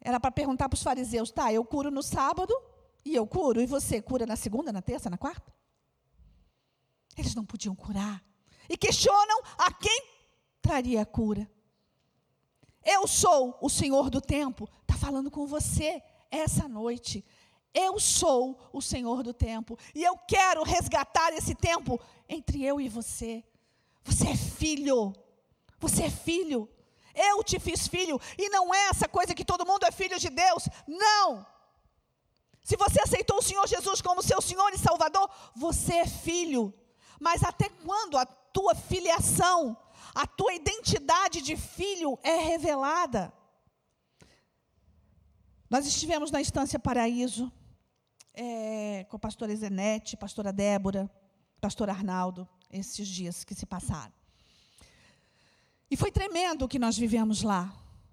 era 0.00 0.20
para 0.20 0.30
perguntar 0.30 0.68
para 0.68 0.76
os 0.76 0.82
fariseus: 0.82 1.30
tá, 1.30 1.52
eu 1.52 1.64
curo 1.64 1.90
no 1.90 2.02
sábado 2.02 2.54
e 3.04 3.14
eu 3.14 3.26
curo, 3.26 3.60
e 3.60 3.66
você 3.66 4.00
cura 4.00 4.26
na 4.26 4.36
segunda, 4.36 4.72
na 4.72 4.82
terça, 4.82 5.10
na 5.10 5.18
quarta? 5.18 5.52
Eles 7.16 7.34
não 7.34 7.44
podiam 7.44 7.74
curar. 7.74 8.22
E 8.68 8.76
questionam 8.76 9.40
a 9.58 9.72
quem 9.72 10.02
traria 10.60 11.02
a 11.02 11.06
cura. 11.06 11.48
Eu 12.84 13.06
sou 13.06 13.56
o 13.60 13.70
Senhor 13.70 14.10
do 14.10 14.20
tempo. 14.20 14.68
Está 14.82 14.94
falando 14.94 15.30
com 15.30 15.46
você 15.46 16.02
essa 16.30 16.68
noite. 16.68 17.24
Eu 17.72 17.98
sou 17.98 18.58
o 18.72 18.80
Senhor 18.80 19.22
do 19.22 19.32
tempo. 19.32 19.78
E 19.94 20.02
eu 20.02 20.16
quero 20.18 20.62
resgatar 20.62 21.32
esse 21.32 21.54
tempo 21.54 22.00
entre 22.28 22.64
eu 22.64 22.80
e 22.80 22.88
você. 22.88 23.44
Você 24.02 24.28
é 24.28 24.36
filho. 24.36 25.12
Você 25.78 26.04
é 26.04 26.10
filho. 26.10 26.68
Eu 27.14 27.44
te 27.44 27.58
fiz 27.58 27.86
filho. 27.86 28.20
E 28.36 28.48
não 28.48 28.74
é 28.74 28.88
essa 28.88 29.08
coisa 29.08 29.34
que 29.34 29.44
todo 29.44 29.66
mundo 29.66 29.84
é 29.84 29.92
filho 29.92 30.18
de 30.18 30.28
Deus. 30.28 30.68
Não. 30.86 31.46
Se 32.62 32.76
você 32.76 33.00
aceitou 33.00 33.38
o 33.38 33.42
Senhor 33.42 33.66
Jesus 33.68 34.00
como 34.00 34.22
seu 34.22 34.40
Senhor 34.40 34.72
e 34.72 34.78
Salvador, 34.78 35.30
você 35.54 35.94
é 35.98 36.06
filho. 36.06 36.72
Mas 37.20 37.42
até 37.42 37.68
quando 37.68 38.16
a 38.16 38.24
tua 38.24 38.74
filiação, 38.74 39.76
a 40.14 40.26
tua 40.26 40.54
identidade 40.54 41.42
de 41.42 41.56
filho 41.56 42.18
é 42.22 42.36
revelada? 42.36 43.32
Nós 45.68 45.86
estivemos 45.86 46.30
na 46.30 46.40
Estância 46.40 46.78
Paraíso 46.78 47.52
é, 48.32 49.04
com 49.04 49.16
a 49.16 49.18
pastora 49.18 49.54
Zenete, 49.54 50.16
pastora 50.16 50.52
Débora, 50.52 51.10
pastor 51.60 51.90
Arnaldo, 51.90 52.48
esses 52.70 53.06
dias 53.06 53.44
que 53.44 53.54
se 53.54 53.66
passaram. 53.66 54.12
E 55.90 55.96
foi 55.96 56.10
tremendo 56.10 56.64
o 56.64 56.68
que 56.68 56.78
nós 56.78 56.96
vivemos 56.96 57.42
lá. 57.42 57.72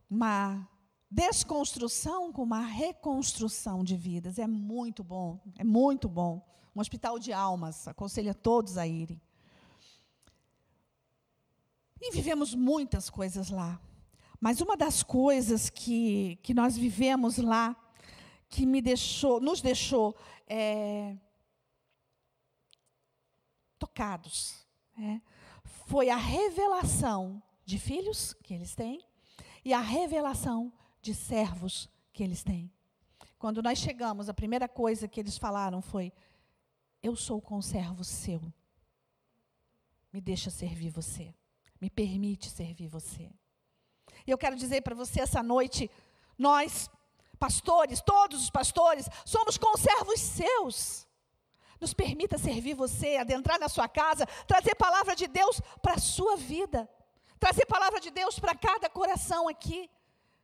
Uma 0.10 0.68
desconstrução 1.10 2.32
com 2.32 2.44
uma 2.44 2.62
reconstrução 2.62 3.84
de 3.84 3.96
vidas. 3.96 4.40
É 4.40 4.48
muito 4.48 5.04
bom, 5.04 5.40
é 5.58 5.64
muito 5.64 6.08
bom. 6.08 6.46
Um 6.76 6.80
hospital 6.80 7.20
de 7.20 7.34
almas, 7.34 7.88
aconselho 7.88 8.32
a 8.32 8.34
todos 8.34 8.78
a 8.78 8.88
irem. 8.88 9.22
E 12.00 12.12
vivemos 12.12 12.56
muitas 12.56 13.10
coisas 13.10 13.50
lá. 13.50 13.80
Mas 14.40 14.60
uma 14.60 14.76
das 14.76 15.04
coisas 15.04 15.70
que, 15.70 16.38
que 16.42 16.54
nós 16.54 16.76
vivemos 16.76 17.38
lá, 17.38 17.76
que 18.50 18.66
me 18.66 18.82
deixou, 18.82 19.40
nos 19.40 19.62
deixou 19.62 20.18
é, 20.48 21.16
tocados, 23.78 24.66
é, 24.98 25.22
foi 25.86 26.10
a 26.10 26.16
revelação 26.16 27.42
de 27.72 27.80
filhos 27.80 28.34
que 28.44 28.54
eles 28.54 28.76
têm 28.76 29.02
e 29.64 29.74
a 29.74 29.80
revelação 29.80 30.74
de 31.02 31.16
servos 31.16 31.90
que 32.12 32.22
eles 32.22 32.44
têm. 32.44 32.70
Quando 33.40 33.64
nós 33.64 33.80
chegamos, 33.80 34.28
a 34.28 34.34
primeira 34.34 34.68
coisa 34.68 35.08
que 35.08 35.22
eles 35.22 35.38
falaram 35.38 35.82
foi: 35.82 36.12
Eu 37.02 37.16
sou 37.16 37.42
conservo 37.42 38.04
seu. 38.04 38.42
Me 40.12 40.20
deixa 40.20 40.50
servir 40.50 40.90
você. 40.90 41.34
Me 41.80 41.90
permite 41.90 42.50
servir 42.50 42.90
você. 42.90 43.32
E 44.28 44.32
eu 44.32 44.38
quero 44.38 44.58
dizer 44.58 44.82
para 44.82 44.94
você 44.94 45.22
essa 45.22 45.42
noite: 45.42 45.90
nós, 46.38 46.90
pastores, 47.40 48.02
todos 48.02 48.44
os 48.44 48.50
pastores, 48.50 49.08
somos 49.26 49.58
conservos 49.58 50.20
seus. 50.20 51.08
Nos 51.80 51.94
permita 51.94 52.38
servir 52.38 52.74
você, 52.74 53.16
adentrar 53.16 53.58
na 53.58 53.70
sua 53.70 53.88
casa, 53.88 54.26
trazer 54.46 54.76
palavra 54.76 55.16
de 55.16 55.26
Deus 55.26 55.62
para 55.82 55.94
a 55.94 56.00
sua 56.00 56.36
vida 56.36 56.88
trazer 57.42 57.66
palavra 57.66 58.00
de 58.00 58.12
Deus 58.12 58.40
para 58.40 58.56
cada 58.56 58.88
coração 58.88 59.50
aqui. 59.50 59.90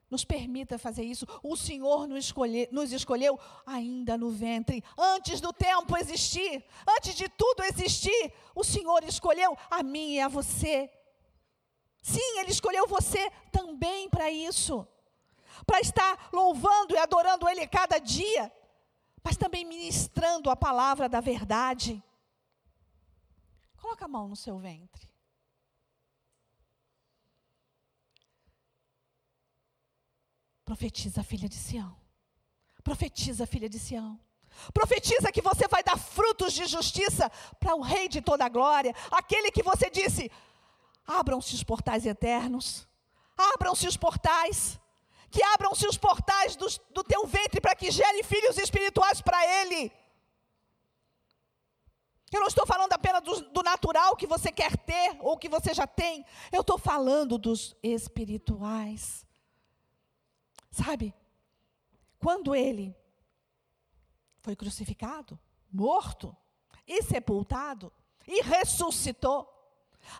Nos 0.10 0.26
permita 0.26 0.80
fazer 0.80 1.04
isso. 1.04 1.28
O 1.44 1.56
Senhor 1.56 2.08
nos, 2.08 2.26
escolhe, 2.26 2.68
nos 2.72 2.92
escolheu 2.92 3.40
ainda 3.66 4.18
no 4.18 4.32
ventre, 4.32 4.84
antes 4.98 5.40
do 5.40 5.54
tempo 5.54 5.96
existir, 5.98 6.66
antes 6.88 7.14
de 7.14 7.30
tudo 7.30 7.64
existir. 7.64 8.34
O 8.56 8.64
Senhor 8.64 9.04
escolheu 9.04 9.56
a 9.70 9.84
mim 9.84 10.14
e 10.14 10.22
a 10.22 10.28
você. 10.28 10.90
Sim, 12.02 12.40
Ele 12.40 12.52
escolheu 12.52 12.88
você 12.88 13.30
também 13.52 14.10
para 14.10 14.32
isso, 14.32 14.88
para 15.66 15.82
estar 15.82 16.30
louvando 16.34 16.96
e 16.96 16.98
adorando 16.98 17.48
Ele 17.50 17.68
cada 17.68 18.00
dia, 18.00 18.52
mas 19.22 19.38
também 19.38 19.66
ministrando 19.66 20.50
a 20.50 20.56
palavra 20.56 21.08
da 21.10 21.20
verdade. 21.20 22.02
Coloca 23.76 24.06
a 24.06 24.08
mão 24.08 24.30
no 24.30 24.38
seu 24.38 24.58
ventre. 24.58 25.17
Profetiza, 30.68 31.24
filha 31.24 31.48
de 31.48 31.56
Sião. 31.56 31.96
Profetiza, 32.84 33.48
filha 33.48 33.70
de 33.70 33.80
Sião. 33.80 34.20
Profetiza 34.74 35.32
que 35.32 35.42
você 35.42 35.66
vai 35.66 35.82
dar 35.82 35.98
frutos 35.98 36.52
de 36.52 36.66
justiça 36.66 37.32
para 37.58 37.74
o 37.74 37.80
Rei 37.80 38.10
de 38.10 38.20
toda 38.20 38.44
a 38.44 38.50
glória, 38.50 38.94
aquele 39.10 39.50
que 39.50 39.64
você 39.64 39.90
disse: 39.90 40.30
abram-se 41.06 41.56
os 41.56 41.64
portais 41.64 42.06
eternos, 42.06 42.86
abram-se 43.38 43.88
os 43.88 43.96
portais, 43.96 44.78
que 45.32 45.42
abram-se 45.42 45.88
os 45.88 45.98
portais 45.98 46.58
do, 46.58 46.68
do 46.92 47.02
teu 47.02 47.26
ventre 47.26 47.62
para 47.62 47.74
que 47.74 47.90
gere 47.90 48.22
filhos 48.24 48.58
espirituais 48.58 49.22
para 49.22 49.40
Ele. 49.62 49.90
Eu 52.30 52.42
não 52.42 52.48
estou 52.48 52.68
falando 52.68 52.92
apenas 52.92 53.22
do, 53.24 53.42
do 53.52 53.64
natural 53.64 54.18
que 54.18 54.28
você 54.28 54.52
quer 54.52 54.76
ter 54.76 55.16
ou 55.22 55.38
que 55.38 55.48
você 55.48 55.74
já 55.74 55.88
tem. 55.88 56.26
Eu 56.52 56.60
estou 56.60 56.78
falando 56.78 57.38
dos 57.38 57.74
espirituais. 57.82 59.26
Sabe? 60.78 61.14
Quando 62.20 62.54
ele 62.54 62.96
foi 64.40 64.56
crucificado, 64.56 65.40
morto 65.72 66.36
e 66.86 67.02
sepultado 67.02 67.92
e 68.28 68.42
ressuscitou, 68.44 69.52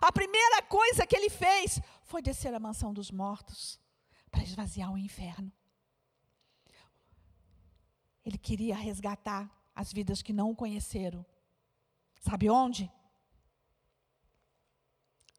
a 0.00 0.10
primeira 0.10 0.60
coisa 0.62 1.06
que 1.06 1.14
ele 1.14 1.30
fez 1.30 1.80
foi 2.02 2.20
descer 2.20 2.52
à 2.52 2.58
mansão 2.58 2.92
dos 2.92 3.10
mortos 3.10 3.80
para 4.32 4.42
esvaziar 4.42 4.92
o 4.92 4.98
inferno. 4.98 5.52
Ele 8.24 8.36
queria 8.36 8.76
resgatar 8.76 9.48
as 9.74 9.92
vidas 9.92 10.22
que 10.22 10.32
não 10.32 10.50
o 10.50 10.56
conheceram. 10.56 11.24
Sabe 12.20 12.50
onde? 12.50 12.90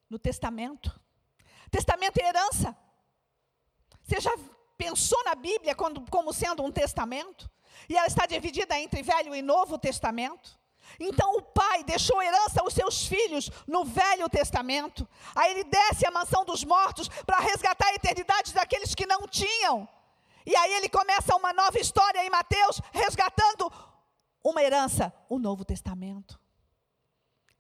No 0.09 0.17
testamento. 0.17 0.97
Testamento 1.69 2.17
é 2.19 2.29
herança. 2.29 2.75
Você 4.01 4.19
já 4.21 4.31
pensou 4.79 5.21
na 5.25 5.35
Bíblia 5.35 5.75
como 5.75 6.33
sendo 6.33 6.63
um 6.63 6.71
testamento? 6.71 7.49
E 7.89 7.97
ela 7.97 8.07
está 8.07 8.25
dividida 8.25 8.79
entre 8.79 9.03
Velho 9.03 9.35
e 9.35 9.41
Novo 9.41 9.77
Testamento. 9.77 10.57
Então 10.97 11.35
o 11.35 11.41
pai 11.41 11.83
deixou 11.83 12.21
herança 12.21 12.61
aos 12.61 12.73
seus 12.73 13.05
filhos 13.05 13.51
no 13.67 13.83
Velho 13.83 14.29
Testamento. 14.29 15.07
Aí 15.35 15.51
ele 15.51 15.65
desce 15.65 16.07
à 16.07 16.11
mansão 16.11 16.45
dos 16.45 16.63
mortos 16.63 17.09
para 17.25 17.39
resgatar 17.39 17.87
a 17.89 17.95
eternidade 17.95 18.53
daqueles 18.53 18.95
que 18.95 19.05
não 19.05 19.27
tinham. 19.27 19.87
E 20.45 20.55
aí 20.55 20.73
ele 20.75 20.87
começa 20.87 21.35
uma 21.35 21.51
nova 21.51 21.77
história 21.77 22.25
em 22.25 22.29
Mateus, 22.29 22.81
resgatando 22.91 23.71
uma 24.43 24.63
herança, 24.63 25.13
o 25.27 25.37
Novo 25.37 25.65
Testamento. 25.65 26.39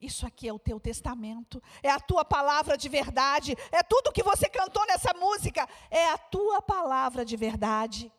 Isso 0.01 0.25
aqui 0.25 0.47
é 0.47 0.53
o 0.53 0.59
teu 0.59 0.79
testamento, 0.79 1.61
é 1.83 1.89
a 1.89 1.99
tua 1.99 2.23
palavra 2.23 2.77
de 2.77 2.87
verdade, 2.87 3.53
é 3.69 3.83
tudo 3.83 4.13
que 4.13 4.23
você 4.23 4.47
cantou 4.47 4.85
nessa 4.85 5.13
música, 5.13 5.67
é 5.91 6.09
a 6.09 6.17
tua 6.17 6.61
palavra 6.61 7.25
de 7.25 7.35
verdade. 7.35 8.11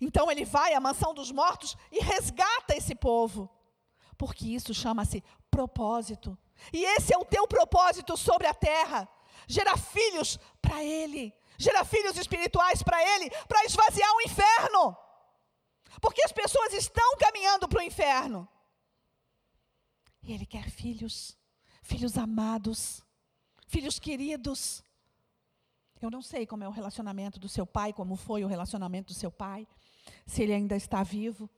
Então 0.00 0.30
ele 0.30 0.44
vai 0.44 0.74
à 0.74 0.80
mansão 0.80 1.12
dos 1.12 1.32
mortos 1.32 1.76
e 1.90 2.00
resgata 2.00 2.76
esse 2.76 2.94
povo, 2.94 3.50
porque 4.16 4.46
isso 4.46 4.72
chama-se 4.72 5.24
propósito. 5.50 6.38
E 6.72 6.84
esse 6.84 7.12
é 7.12 7.18
o 7.18 7.24
teu 7.24 7.48
propósito 7.48 8.16
sobre 8.16 8.46
a 8.46 8.54
terra: 8.54 9.08
gerar 9.48 9.76
filhos 9.76 10.38
para 10.62 10.84
ele, 10.84 11.34
gerar 11.58 11.84
filhos 11.84 12.16
espirituais 12.16 12.80
para 12.80 13.02
ele, 13.14 13.28
para 13.48 13.64
esvaziar 13.64 14.10
o 14.14 14.22
inferno. 14.22 14.96
Porque 16.00 16.22
as 16.24 16.32
pessoas 16.32 16.72
estão 16.74 17.16
caminhando 17.18 17.68
para 17.68 17.80
o 17.80 17.82
inferno. 17.82 18.48
E 20.22 20.32
Ele 20.32 20.46
quer 20.46 20.70
filhos, 20.70 21.36
filhos 21.82 22.16
amados, 22.16 23.02
filhos 23.66 23.98
queridos. 23.98 24.82
Eu 26.00 26.10
não 26.10 26.22
sei 26.22 26.46
como 26.46 26.64
é 26.64 26.68
o 26.68 26.72
relacionamento 26.72 27.38
do 27.38 27.48
seu 27.48 27.66
pai, 27.66 27.92
como 27.92 28.16
foi 28.16 28.42
o 28.42 28.48
relacionamento 28.48 29.12
do 29.12 29.18
seu 29.18 29.30
pai, 29.30 29.68
se 30.26 30.42
ele 30.42 30.54
ainda 30.54 30.74
está 30.74 31.02
vivo. 31.02 31.48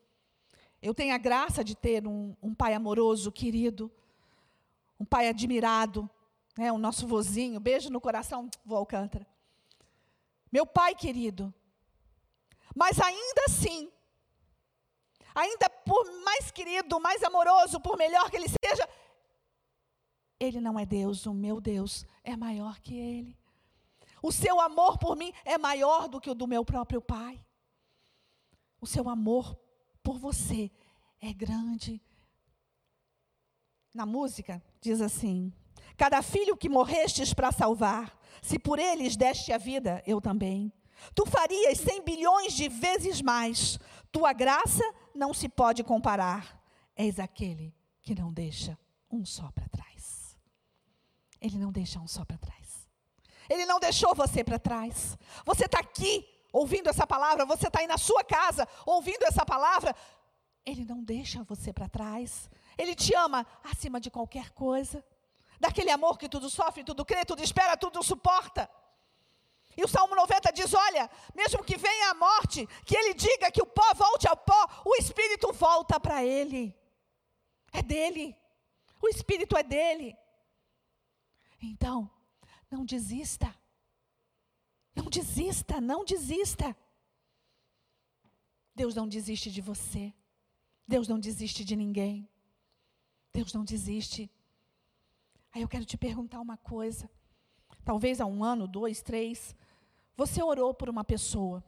Eu 0.81 0.93
tenho 0.93 1.15
a 1.15 1.19
graça 1.19 1.63
de 1.63 1.77
ter 1.77 2.07
um, 2.09 2.35
um 2.43 2.53
pai 2.53 2.75
amoroso, 2.75 3.31
querido, 3.31 3.91
um 4.99 5.05
pai 5.05 5.29
admirado, 5.29 6.11
né, 6.57 6.73
o 6.73 6.79
nosso 6.79 7.07
vozinho. 7.07 7.61
Beijo 7.61 7.89
no 7.89 8.01
coração, 8.01 8.51
vô 8.65 8.75
Alcântara. 8.75 9.27
Meu 10.51 10.67
pai 10.67 10.95
querido. 10.95 11.55
Mas 12.75 13.01
ainda 13.01 13.43
assim, 13.47 13.91
ainda 15.35 15.69
por 15.71 16.05
mais 16.23 16.51
querido, 16.51 17.01
mais 17.01 17.23
amoroso, 17.23 17.81
por 17.81 17.97
melhor 17.97 18.31
que 18.31 18.37
ele 18.37 18.49
seja, 18.49 18.89
ele 20.39 20.61
não 20.61 20.79
é 20.79 20.85
Deus, 20.85 21.27
o 21.27 21.33
meu 21.33 21.61
Deus 21.61 22.05
é 22.25 22.37
maior 22.37 22.81
que 22.81 22.97
ele. 22.97 23.39
O 24.23 24.31
seu 24.33 24.61
amor 24.61 24.99
por 24.99 25.17
mim 25.17 25.33
é 25.45 25.59
maior 25.59 26.09
do 26.09 26.21
que 26.21 26.31
o 26.31 26.35
do 26.35 26.47
meu 26.47 26.65
próprio 26.65 27.01
pai. 27.01 27.45
O 28.81 28.87
seu 28.87 29.09
amor 29.09 29.57
por 30.03 30.19
você 30.19 30.71
é 31.21 31.33
grande. 31.33 32.03
Na 33.95 34.07
música 34.07 34.63
diz 34.81 35.01
assim: 35.01 35.53
Cada 35.97 36.23
filho 36.23 36.57
que 36.57 36.69
morrestes 36.69 37.33
para 37.33 37.53
salvar, 37.53 38.19
se 38.41 38.59
por 38.59 38.79
eles 38.79 39.17
deste 39.17 39.53
a 39.53 39.59
vida, 39.59 40.03
eu 40.07 40.21
também. 40.21 40.73
Tu 41.15 41.27
farias 41.27 41.79
cem 41.79 42.03
bilhões 42.03 42.53
de 42.53 42.69
vezes 42.69 43.21
mais. 43.21 43.79
Tua 44.11 44.33
graça 44.33 44.83
não 45.15 45.33
se 45.35 45.49
pode 45.49 45.83
comparar. 45.83 46.61
És 46.95 47.19
aquele 47.19 47.75
que 48.01 48.15
não 48.15 48.33
deixa 48.33 48.79
um 49.11 49.25
só 49.25 49.51
para 49.53 49.69
trás. 49.69 50.39
Ele 51.41 51.59
não 51.59 51.73
deixa 51.73 51.99
um 52.01 52.07
só 52.07 52.25
para 52.25 52.39
trás. 52.39 52.89
Ele 53.49 53.67
não 53.67 53.81
deixou 53.81 54.15
você 54.15 54.45
para 54.45 54.59
trás. 54.59 55.19
Você 55.45 55.67
está 55.67 55.81
aqui 55.81 56.27
ouvindo 56.53 56.89
essa 56.89 57.07
palavra, 57.07 57.45
você 57.45 57.67
está 57.67 57.81
aí 57.81 57.87
na 57.87 57.99
sua 57.99 58.23
casa 58.23 58.69
ouvindo 58.87 59.25
essa 59.25 59.45
palavra. 59.45 59.95
Ele 60.65 60.85
não 60.85 61.03
deixa 61.03 61.43
você 61.45 61.73
para 61.73 61.89
trás. 61.89 62.51
Ele 62.79 62.95
te 62.95 63.15
ama 63.15 63.47
acima 63.65 64.01
de 64.01 64.11
qualquer 64.11 64.51
coisa. 64.51 65.05
Daquele 65.59 65.91
amor 65.91 66.19
que 66.19 66.29
tudo 66.29 66.49
sofre, 66.49 66.85
tudo 66.85 67.05
crê, 67.05 67.25
tudo 67.25 67.43
espera, 67.43 67.77
tudo 67.77 68.03
suporta. 68.03 68.69
E 69.77 69.83
o 69.83 69.89
Salmo 69.89 70.15
90 70.15 70.53
diz: 70.53 70.73
Olha, 70.75 71.11
mesmo 71.35 71.65
que 71.65 71.77
venha 71.77 72.11
a 72.11 72.15
morte, 72.15 72.67
que 72.85 72.97
ele 72.97 73.15
diga 73.15 73.51
que 73.51 73.63
o 73.63 73.67
pó 73.67 73.95
volte 73.95 74.29
ao 74.29 74.37
pó, 74.37 74.83
o 74.85 74.97
espírito 74.97 75.53
volta 75.53 75.99
para 75.99 76.25
ele. 76.25 76.75
É 77.73 77.83
dele. 77.83 78.37
O 79.01 79.09
espírito 79.09 79.57
é 79.57 79.63
dele. 79.63 80.17
Então, 81.61 82.11
não 82.71 82.85
desista. 82.85 83.55
Não 84.95 85.07
desista, 85.07 85.81
não 85.81 86.05
desista. 86.05 86.77
Deus 88.75 88.95
não 88.95 89.09
desiste 89.09 89.51
de 89.51 89.61
você. 89.61 90.13
Deus 90.87 91.09
não 91.09 91.19
desiste 91.19 91.65
de 91.65 91.75
ninguém. 91.75 92.29
Deus 93.33 93.53
não 93.55 93.65
desiste. 93.65 94.31
Aí 95.53 95.63
eu 95.63 95.69
quero 95.69 95.85
te 95.85 95.97
perguntar 95.97 96.41
uma 96.41 96.57
coisa. 96.57 97.11
Talvez 97.85 98.21
há 98.21 98.27
um 98.27 98.45
ano, 98.45 98.69
dois, 98.69 99.03
três, 99.03 99.55
você 100.17 100.43
orou 100.43 100.73
por 100.73 100.89
uma 100.89 101.05
pessoa. 101.05 101.65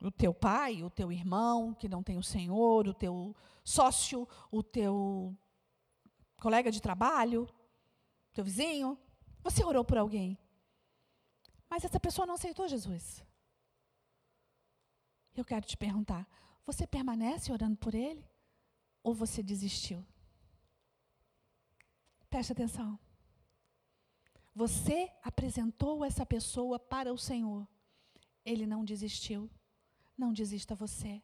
O 0.00 0.10
teu 0.10 0.34
pai, 0.34 0.82
o 0.82 0.90
teu 0.90 1.12
irmão 1.12 1.72
que 1.72 1.88
não 1.88 2.02
tem 2.02 2.18
o 2.18 2.22
Senhor, 2.22 2.88
o 2.88 2.94
teu 2.94 3.34
sócio, 3.62 4.28
o 4.50 4.62
teu 4.62 5.36
colega 6.38 6.70
de 6.70 6.82
trabalho, 6.82 7.48
teu 8.32 8.44
vizinho. 8.44 8.98
Você 9.42 9.64
orou 9.64 9.84
por 9.84 9.98
alguém. 9.98 10.38
Mas 11.70 11.84
essa 11.84 12.00
pessoa 12.00 12.26
não 12.26 12.34
aceitou 12.34 12.68
Jesus. 12.68 13.24
Eu 15.34 15.44
quero 15.44 15.66
te 15.66 15.76
perguntar: 15.76 16.28
você 16.64 16.86
permanece 16.86 17.52
orando 17.52 17.76
por 17.76 17.94
ele? 17.94 18.24
Ou 19.02 19.14
você 19.14 19.42
desistiu? 19.42 20.04
Preste 22.28 22.52
atenção. 22.52 22.98
Você 24.54 25.10
apresentou 25.22 26.04
essa 26.04 26.24
pessoa 26.24 26.78
para 26.78 27.12
o 27.12 27.18
Senhor. 27.18 27.66
Ele 28.44 28.66
não 28.66 28.84
desistiu. 28.84 29.50
Não 30.16 30.32
desista 30.32 30.74
você. 30.74 31.20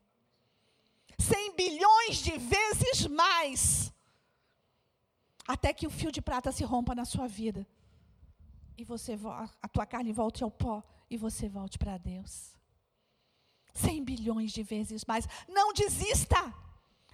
Cem 1.18 1.54
bilhões 1.54 2.18
de 2.18 2.36
vezes 2.36 3.06
mais. 3.06 3.92
Até 5.46 5.72
que 5.72 5.86
o 5.86 5.90
fio 5.90 6.10
de 6.10 6.20
prata 6.20 6.50
se 6.50 6.64
rompa 6.64 6.94
na 6.94 7.04
sua 7.04 7.28
vida. 7.28 7.66
E 8.76 8.84
você 8.84 9.16
a 9.62 9.68
tua 9.68 9.86
carne 9.86 10.12
volte 10.12 10.42
ao 10.42 10.50
pó 10.50 10.82
e 11.08 11.16
você 11.16 11.48
volte 11.48 11.78
para 11.78 11.98
Deus. 11.98 12.56
Cem 13.74 14.02
bilhões 14.02 14.50
de 14.52 14.62
vezes 14.62 15.04
mais. 15.04 15.28
Não 15.48 15.72
desista. 15.72 16.52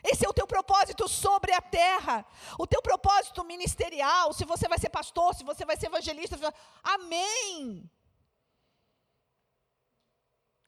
Esse 0.03 0.25
é 0.25 0.29
o 0.29 0.35
teu 0.35 0.47
propósito 0.47 1.09
sobre 1.09 1.53
a 1.53 1.61
terra. 1.61 2.25
O 2.59 2.67
teu 2.67 2.81
propósito 2.81 3.45
ministerial, 3.45 4.33
se 4.33 4.45
você 4.45 4.69
vai 4.69 4.79
ser 4.79 4.89
pastor, 4.89 5.35
se 5.35 5.45
você 5.45 5.65
vai 5.65 5.77
ser 5.77 5.87
evangelista. 5.87 6.37
Amém. 6.83 7.91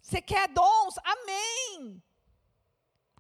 Você 0.02 0.22
quer 0.22 0.48
dons? 0.48 0.94
Amém. 1.04 2.02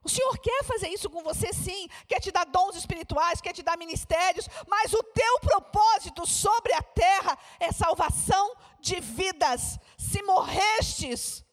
O 0.02 0.08
Senhor 0.08 0.38
quer 0.38 0.64
fazer 0.64 0.88
isso 0.88 1.10
com 1.10 1.22
você, 1.22 1.52
sim. 1.52 1.86
Quer 2.06 2.20
te 2.20 2.30
dar 2.30 2.44
dons 2.44 2.76
espirituais, 2.76 3.40
quer 3.42 3.52
te 3.52 3.62
dar 3.62 3.76
ministérios, 3.76 4.48
mas 4.66 4.92
o 4.94 5.02
teu 5.02 5.40
propósito 5.40 6.26
sobre 6.26 6.72
a 6.72 6.82
terra 6.82 7.38
é 7.60 7.70
salvação 7.70 8.56
de 8.80 9.00
vidas. 9.00 9.78
Se 9.98 10.22
morrestes, 10.22 11.44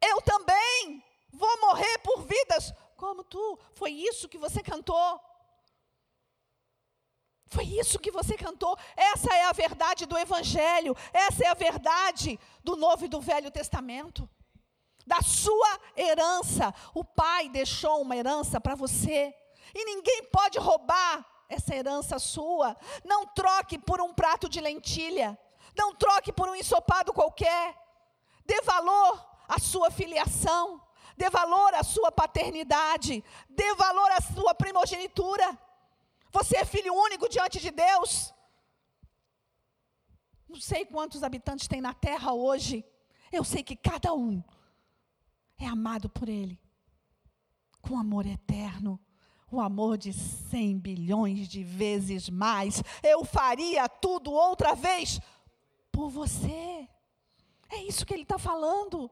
eu 0.00 0.22
também 0.22 1.04
vou 1.30 1.60
morrer 1.60 1.98
por 1.98 2.22
vidas 2.22 2.72
como 2.98 3.22
tu. 3.24 3.58
Foi 3.74 3.92
isso 3.92 4.28
que 4.28 4.36
você 4.36 4.60
cantou. 4.62 5.20
Foi 7.46 7.64
isso 7.64 7.98
que 7.98 8.10
você 8.10 8.36
cantou. 8.36 8.76
Essa 8.94 9.32
é 9.34 9.44
a 9.44 9.52
verdade 9.52 10.04
do 10.04 10.18
Evangelho. 10.18 10.94
Essa 11.12 11.44
é 11.44 11.48
a 11.48 11.54
verdade 11.54 12.38
do 12.62 12.76
Novo 12.76 13.06
e 13.06 13.08
do 13.08 13.20
Velho 13.20 13.50
Testamento. 13.50 14.28
da 15.06 15.22
sua 15.22 15.80
herança. 15.96 16.74
O 16.92 17.02
pai 17.02 17.48
deixou 17.48 18.02
uma 18.02 18.14
herança 18.14 18.60
para 18.60 18.74
você. 18.74 19.34
E 19.74 19.84
ninguém 19.86 20.24
pode 20.24 20.58
roubar 20.58 21.24
essa 21.48 21.74
herança 21.74 22.18
sua. 22.18 22.76
Não 23.04 23.24
troque 23.26 23.78
por 23.78 24.02
um 24.02 24.12
prato 24.12 24.50
de 24.50 24.60
lentilha. 24.60 25.38
Não 25.74 25.94
troque 25.94 26.30
por 26.30 26.46
um 26.48 26.54
ensopado 26.54 27.12
qualquer. 27.14 27.74
Dê 28.44 28.60
valor 28.60 29.26
à 29.48 29.58
sua 29.58 29.90
filiação. 29.90 30.82
Dê 31.18 31.28
valor 31.28 31.74
à 31.74 31.82
sua 31.82 32.10
paternidade. 32.12 33.24
Dê 33.48 33.74
valor 33.74 34.10
à 34.12 34.20
sua 34.20 34.54
primogenitura. 34.54 35.46
Você 36.30 36.58
é 36.58 36.64
filho 36.64 36.94
único 36.94 37.28
diante 37.28 37.58
de 37.58 37.72
Deus. 37.72 38.32
Não 40.48 40.60
sei 40.60 40.86
quantos 40.86 41.24
habitantes 41.24 41.66
tem 41.66 41.80
na 41.80 41.92
terra 41.92 42.32
hoje. 42.32 42.84
Eu 43.32 43.42
sei 43.42 43.62
que 43.64 43.74
cada 43.74 44.14
um 44.14 44.42
é 45.58 45.66
amado 45.66 46.08
por 46.08 46.28
Ele 46.28 46.58
com 47.82 47.98
amor 47.98 48.24
eterno. 48.24 49.00
O 49.50 49.60
amor 49.60 49.96
de 49.96 50.12
cem 50.12 50.78
bilhões 50.78 51.48
de 51.48 51.64
vezes 51.64 52.30
mais. 52.30 52.82
Eu 53.02 53.24
faria 53.24 53.88
tudo 53.88 54.30
outra 54.30 54.74
vez 54.74 55.20
por 55.90 56.10
você. 56.10 56.88
É 57.70 57.82
isso 57.82 58.06
que 58.06 58.14
ele 58.14 58.22
está 58.22 58.38
falando. 58.38 59.10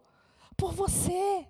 Por 0.57 0.73
você. 0.73 1.49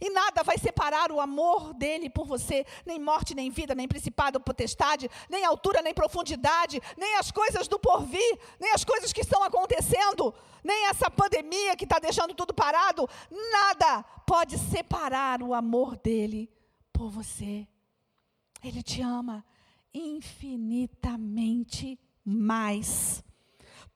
E 0.00 0.10
nada 0.10 0.42
vai 0.42 0.58
separar 0.58 1.10
o 1.10 1.20
amor 1.20 1.72
dele 1.74 2.10
por 2.10 2.26
você, 2.26 2.64
nem 2.84 2.98
morte, 2.98 3.34
nem 3.34 3.50
vida, 3.50 3.74
nem 3.74 3.88
principado, 3.88 4.40
potestade, 4.40 5.10
nem 5.28 5.44
altura, 5.44 5.82
nem 5.82 5.94
profundidade, 5.94 6.80
nem 6.96 7.16
as 7.16 7.30
coisas 7.30 7.68
do 7.68 7.78
porvir, 7.78 8.38
nem 8.60 8.72
as 8.72 8.84
coisas 8.84 9.12
que 9.12 9.20
estão 9.20 9.42
acontecendo, 9.42 10.34
nem 10.62 10.86
essa 10.86 11.10
pandemia 11.10 11.76
que 11.76 11.84
está 11.84 11.98
deixando 11.98 12.34
tudo 12.34 12.54
parado. 12.54 13.08
Nada 13.30 14.02
pode 14.26 14.58
separar 14.58 15.42
o 15.42 15.54
amor 15.54 15.96
dele 15.96 16.50
por 16.92 17.10
você. 17.10 17.66
Ele 18.62 18.82
te 18.82 19.02
ama 19.02 19.44
infinitamente 19.92 21.98
mais. 22.24 23.22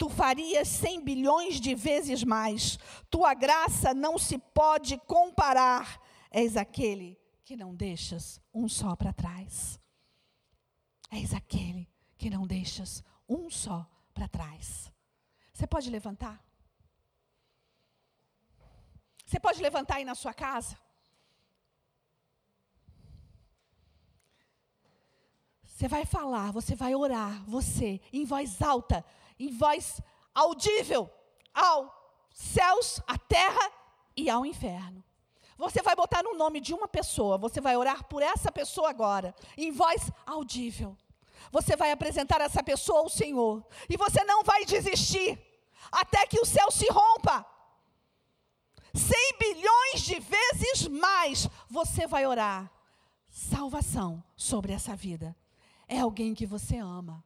Tu 0.01 0.09
farias 0.09 0.67
cem 0.67 1.05
bilhões 1.05 1.61
de 1.61 1.75
vezes 1.75 2.25
mais. 2.25 2.79
Tua 3.11 3.35
graça 3.35 3.93
não 3.93 4.17
se 4.17 4.39
pode 4.39 4.97
comparar. 4.97 6.01
És 6.31 6.57
aquele 6.57 7.21
que 7.45 7.55
não 7.55 7.75
deixas 7.75 8.41
um 8.55 8.67
só 8.67 8.97
para 8.97 9.13
trás. 9.13 9.79
És 11.11 11.35
aquele 11.35 11.87
que 12.17 12.31
não 12.31 12.47
deixas 12.47 13.05
um 13.29 13.51
só 13.51 13.87
para 14.15 14.27
trás. 14.27 14.91
Você 15.53 15.67
pode 15.67 15.91
levantar? 15.91 16.43
Você 19.27 19.39
pode 19.39 19.61
levantar 19.61 19.97
aí 19.97 20.05
na 20.07 20.15
sua 20.15 20.33
casa? 20.33 20.79
Você 25.63 25.87
vai 25.89 26.07
falar, 26.07 26.53
você 26.53 26.75
vai 26.75 26.95
orar, 26.95 27.45
você, 27.45 28.01
em 28.13 28.25
voz 28.25 28.63
alta, 28.63 29.05
em 29.41 29.51
voz 29.51 30.01
audível 30.35 31.11
ao 31.53 31.93
céus, 32.31 33.01
à 33.07 33.19
terra 33.19 33.73
e 34.17 34.29
ao 34.29 34.45
inferno. 34.45 35.03
Você 35.57 35.83
vai 35.83 35.97
botar 35.97 36.23
no 36.23 36.35
nome 36.35 36.61
de 36.61 36.73
uma 36.73 36.87
pessoa, 36.87 37.37
você 37.37 37.61
vai 37.61 37.77
orar 37.77 38.05
por 38.05 38.23
essa 38.23 38.53
pessoa 38.53 38.91
agora, 38.91 39.35
em 39.57 39.73
voz 39.73 40.11
audível. 40.27 40.97
Você 41.51 41.75
vai 41.75 41.91
apresentar 41.91 42.41
essa 42.41 42.63
pessoa 42.63 43.01
ao 43.01 43.09
Senhor, 43.09 43.67
e 43.89 43.97
você 43.97 44.23
não 44.25 44.45
vai 44.45 44.65
desistir 44.65 45.39
até 45.91 46.27
que 46.27 46.39
o 46.39 46.47
céu 46.47 46.71
se 46.71 46.87
rompa. 46.91 47.45
Cem 48.95 49.39
bilhões 49.39 50.03
de 50.03 50.19
vezes 50.19 50.89
mais 50.89 51.49
você 51.69 52.07
vai 52.07 52.27
orar 52.27 52.71
salvação 53.29 54.23
sobre 54.37 54.73
essa 54.73 54.97
vida. 54.97 55.37
É 55.87 56.01
alguém 56.01 56.35
que 56.35 56.47
você 56.47 56.77
ama. 56.77 57.25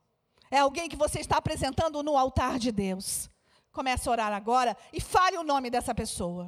É 0.50 0.58
alguém 0.58 0.88
que 0.88 0.96
você 0.96 1.20
está 1.20 1.36
apresentando 1.36 2.02
no 2.02 2.16
altar 2.16 2.58
de 2.58 2.70
Deus. 2.70 3.30
Comece 3.72 4.08
a 4.08 4.12
orar 4.12 4.32
agora 4.32 4.76
e 4.92 5.00
fale 5.00 5.36
o 5.36 5.42
nome 5.42 5.70
dessa 5.70 5.94
pessoa. 5.94 6.46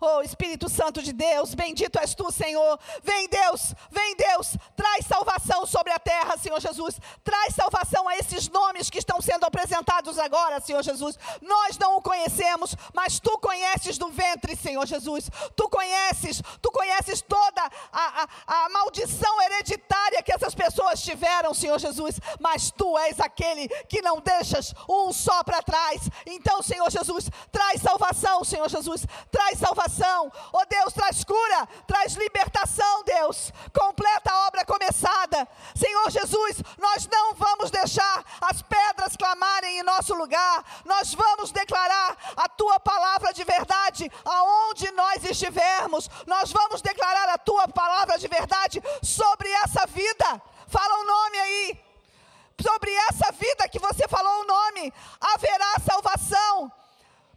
Oh 0.00 0.22
Espírito 0.22 0.68
Santo 0.68 1.02
de 1.02 1.12
Deus, 1.12 1.54
bendito 1.54 1.98
és 1.98 2.14
tu, 2.14 2.30
Senhor. 2.30 2.78
Vem 3.02 3.28
Deus, 3.28 3.74
vem 3.90 4.14
Deus, 4.14 4.56
traz 4.76 5.04
salvação 5.04 5.66
sobre 5.66 5.92
a 5.92 5.98
terra, 5.98 6.36
Senhor 6.36 6.60
Jesus. 6.60 7.00
Traz 7.24 7.54
salvação 7.54 8.06
a 8.08 8.16
esses 8.16 8.48
nomes 8.48 8.88
que 8.88 8.98
estão 8.98 9.20
sendo 9.20 9.44
apresentados 9.44 10.16
agora, 10.16 10.60
Senhor 10.60 10.84
Jesus. 10.84 11.18
Nós 11.42 11.76
não 11.78 11.96
o 11.96 12.02
conhecemos, 12.02 12.76
mas 12.94 13.18
tu 13.18 13.36
conheces 13.38 13.98
do 13.98 14.08
ventre, 14.08 14.54
Senhor 14.54 14.86
Jesus. 14.86 15.28
Tu 15.56 15.68
conheces, 15.68 16.42
tu 16.62 16.70
conheces 16.70 17.20
toda 17.20 17.62
a, 17.92 18.22
a, 18.22 18.64
a 18.64 18.68
maldição 18.68 19.42
hereditária 19.42 20.22
que 20.22 20.32
essas 20.32 20.54
pessoas 20.54 21.02
tiveram, 21.02 21.52
Senhor 21.52 21.78
Jesus. 21.80 22.20
Mas 22.38 22.70
tu 22.70 22.96
és 22.98 23.18
aquele 23.18 23.68
que 23.88 24.00
não 24.00 24.20
deixas 24.20 24.72
um 24.88 25.12
só 25.12 25.42
para 25.42 25.60
trás. 25.60 26.08
Então, 26.24 26.62
Senhor 26.62 26.88
Jesus, 26.88 27.28
traz 27.50 27.82
salvação, 27.82 28.44
Senhor 28.44 28.68
Jesus. 28.68 29.04
Traz 29.32 29.58
salvação 29.58 29.87
salvação. 29.88 30.30
Oh 30.52 30.64
Deus, 30.66 30.92
traz 30.92 31.24
cura, 31.24 31.66
traz 31.86 32.14
libertação, 32.14 33.02
Deus. 33.04 33.52
Completa 33.72 34.30
a 34.30 34.46
obra 34.46 34.64
começada. 34.64 35.48
Senhor 35.74 36.10
Jesus, 36.10 36.62
nós 36.78 37.08
não 37.10 37.34
vamos 37.34 37.70
deixar 37.70 38.24
as 38.42 38.62
pedras 38.62 39.16
clamarem 39.16 39.78
em 39.78 39.82
nosso 39.82 40.14
lugar. 40.14 40.64
Nós 40.84 41.14
vamos 41.14 41.50
declarar 41.50 42.16
a 42.36 42.48
tua 42.48 42.78
palavra 42.78 43.32
de 43.32 43.44
verdade 43.44 44.10
aonde 44.24 44.90
nós 44.92 45.24
estivermos. 45.24 46.08
Nós 46.26 46.52
vamos 46.52 46.82
declarar 46.82 47.30
a 47.30 47.38
tua 47.38 47.66
palavra 47.68 48.18
de 48.18 48.28
verdade 48.28 48.82
sobre 49.02 49.48
essa 49.64 49.86
vida. 49.86 50.42
Fala 50.68 51.00
o 51.00 51.04
nome 51.04 51.38
aí 51.38 51.88
sobre 52.60 52.92
essa 53.08 53.30
vida 53.32 53.68
que 53.68 53.78
você 53.78 54.08
falou 54.08 54.42
o 54.42 54.46
nome, 54.46 54.92
haverá 55.20 55.74
salvação. 55.78 56.72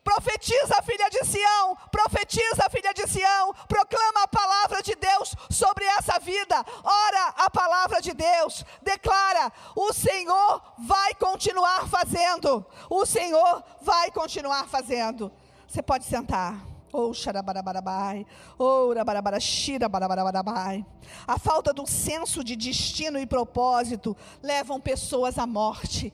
Profetiza, 0.03 0.81
filha 0.83 1.09
de 1.09 1.23
Sião, 1.23 1.77
profetiza, 1.91 2.67
filha 2.71 2.91
de 2.91 3.07
Sião, 3.07 3.53
proclama 3.67 4.23
a 4.23 4.27
palavra 4.27 4.81
de 4.81 4.95
Deus 4.95 5.35
sobre 5.49 5.85
essa 5.85 6.19
vida, 6.19 6.55
ora 6.83 7.27
a 7.37 7.49
palavra 7.51 8.01
de 8.01 8.11
Deus, 8.11 8.65
declara: 8.81 9.51
o 9.75 9.93
Senhor 9.93 10.61
vai 10.79 11.13
continuar 11.13 11.87
fazendo, 11.87 12.65
o 12.89 13.05
Senhor 13.05 13.63
vai 13.79 14.09
continuar 14.09 14.67
fazendo. 14.67 15.31
Você 15.67 15.83
pode 15.83 16.05
sentar. 16.05 16.71
Oh, 16.93 17.13
xarabarabai, 17.13 18.27
oh, 18.57 18.93
rabarabarashira, 18.93 19.87
barabarabai. 19.87 20.85
A 21.25 21.39
falta 21.39 21.71
do 21.71 21.87
senso 21.87 22.43
de 22.43 22.55
destino 22.55 23.17
e 23.17 23.25
propósito 23.25 24.17
levam 24.43 24.81
pessoas 24.81 25.37
à 25.37 25.47
morte, 25.47 26.13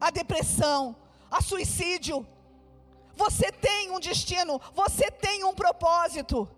à 0.00 0.10
depressão, 0.10 0.96
a 1.30 1.42
suicídio, 1.42 2.26
você 3.24 3.52
tem 3.52 3.90
um 3.90 4.00
destino, 4.00 4.58
você 4.72 5.10
tem 5.10 5.44
um 5.44 5.54
propósito. 5.62 6.48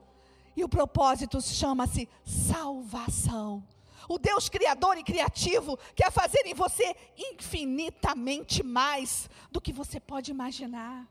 E 0.57 0.63
o 0.63 0.69
propósito 0.69 1.41
chama-se 1.41 2.09
salvação. 2.25 3.67
O 4.09 4.17
Deus 4.29 4.49
criador 4.49 4.97
e 4.97 5.03
criativo 5.11 5.77
quer 5.97 6.11
fazer 6.13 6.43
em 6.47 6.55
você 6.55 6.95
infinitamente 7.31 8.63
mais 8.63 9.29
do 9.51 9.61
que 9.61 9.73
você 9.73 9.99
pode 9.99 10.31
imaginar. 10.31 11.09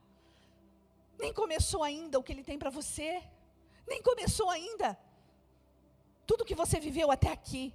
Nem 1.20 1.34
começou 1.34 1.84
ainda 1.84 2.18
o 2.18 2.24
que 2.24 2.32
Ele 2.32 2.44
tem 2.50 2.58
para 2.58 2.70
você. 2.70 3.22
Nem 3.88 4.02
começou 4.02 4.50
ainda. 4.50 4.98
Tudo 6.26 6.46
que 6.46 6.56
você 6.64 6.80
viveu 6.80 7.12
até 7.12 7.30
aqui. 7.30 7.74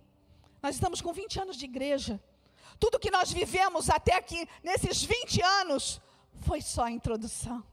Nós 0.62 0.76
estamos 0.76 1.00
com 1.02 1.12
20 1.12 1.40
anos 1.44 1.56
de 1.56 1.66
igreja. 1.66 2.14
Tudo 2.80 2.98
que 2.98 3.10
nós 3.10 3.30
vivemos 3.30 3.88
até 3.90 4.14
aqui, 4.14 4.48
nesses 4.62 5.02
20 5.02 5.42
anos, 5.60 6.00
foi 6.42 6.60
só 6.60 6.84
a 6.84 6.90
introdução. 6.90 7.64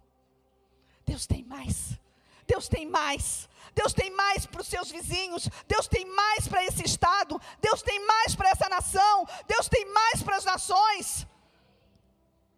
Deus 1.06 1.26
tem 1.26 1.44
mais. 1.44 2.00
Deus 2.48 2.68
tem 2.68 2.86
mais. 2.86 3.50
Deus 3.74 3.94
tem 3.94 4.12
mais 4.12 4.46
para 4.46 4.62
os 4.62 4.68
seus 4.68 4.92
vizinhos. 4.92 5.50
Deus 5.68 5.88
tem 5.88 6.06
mais 6.06 6.48
para 6.48 6.64
esse 6.64 6.84
estado. 6.86 7.40
Deus 7.62 7.82
tem 7.82 8.06
mais 8.06 8.36
para 8.36 8.50
essa 8.50 8.70
nação. 8.70 9.26
Deus 9.48 9.68
tem 9.68 9.86
mais 9.92 10.22
para 10.22 10.36
as 10.38 10.46
nações. 10.46 11.28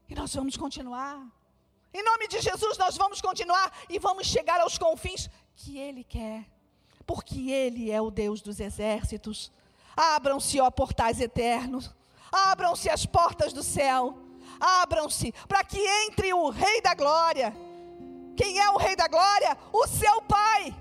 E 0.10 0.16
nós 0.16 0.34
vamos 0.34 0.58
continuar. 0.58 1.26
Em 1.94 2.04
nome 2.04 2.28
de 2.28 2.42
Jesus, 2.42 2.78
nós 2.78 2.98
vamos 2.98 3.22
continuar 3.22 3.72
e 3.90 3.98
vamos 4.00 4.28
chegar 4.28 4.60
aos 4.60 4.78
confins 4.78 5.30
que 5.56 5.78
Ele 5.78 6.04
quer. 6.04 6.46
Porque 7.06 7.50
Ele 7.50 7.92
é 7.92 8.02
o 8.02 8.12
Deus 8.12 8.42
dos 8.42 8.60
exércitos. 8.60 9.52
Abram-se, 9.96 10.60
ó 10.60 10.70
portais 10.70 11.22
eternos. 11.22 11.94
Abram-se 12.32 12.90
as 12.90 13.06
portas 13.06 13.54
do 13.54 13.64
céu 13.64 14.25
abram-se 14.60 15.32
para 15.48 15.64
que 15.64 15.80
entre 15.80 16.34
o 16.34 16.50
Rei 16.50 16.82
da 16.82 16.94
Glória. 16.94 17.54
Quem 18.36 18.60
é 18.60 18.70
o 18.70 18.78
Rei 18.78 18.96
da 18.96 19.08
Glória? 19.08 19.58
O 19.72 19.88
seu 19.88 20.22
Pai. 20.24 20.76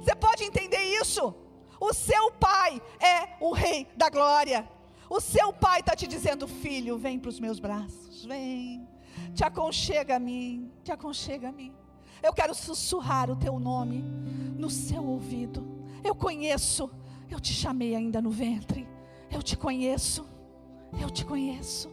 Você 0.00 0.14
pode 0.14 0.44
entender 0.44 0.82
isso? 1.00 1.34
O 1.80 1.92
seu 1.92 2.30
Pai 2.32 2.80
é 3.00 3.36
o 3.40 3.52
Rei 3.52 3.86
da 3.96 4.08
Glória. 4.08 4.68
O 5.10 5.20
seu 5.20 5.52
Pai 5.52 5.80
está 5.80 5.94
te 5.94 6.06
dizendo, 6.06 6.48
filho, 6.48 6.96
vem 6.96 7.18
para 7.18 7.28
os 7.28 7.38
meus 7.38 7.60
braços, 7.60 8.24
vem, 8.24 8.88
te 9.34 9.44
aconchega 9.44 10.16
a 10.16 10.18
mim, 10.18 10.72
te 10.82 10.90
aconchega 10.90 11.50
a 11.50 11.52
mim. 11.52 11.74
Eu 12.22 12.32
quero 12.32 12.54
sussurrar 12.54 13.30
o 13.30 13.36
teu 13.36 13.58
nome 13.58 14.00
no 14.56 14.70
seu 14.70 15.04
ouvido. 15.04 15.66
Eu 16.02 16.14
conheço, 16.14 16.90
eu 17.28 17.40
te 17.40 17.52
chamei 17.52 17.94
ainda 17.94 18.22
no 18.22 18.30
ventre. 18.30 18.88
Eu 19.30 19.42
te 19.42 19.56
conheço, 19.56 20.26
eu 21.00 21.10
te 21.10 21.24
conheço. 21.24 21.90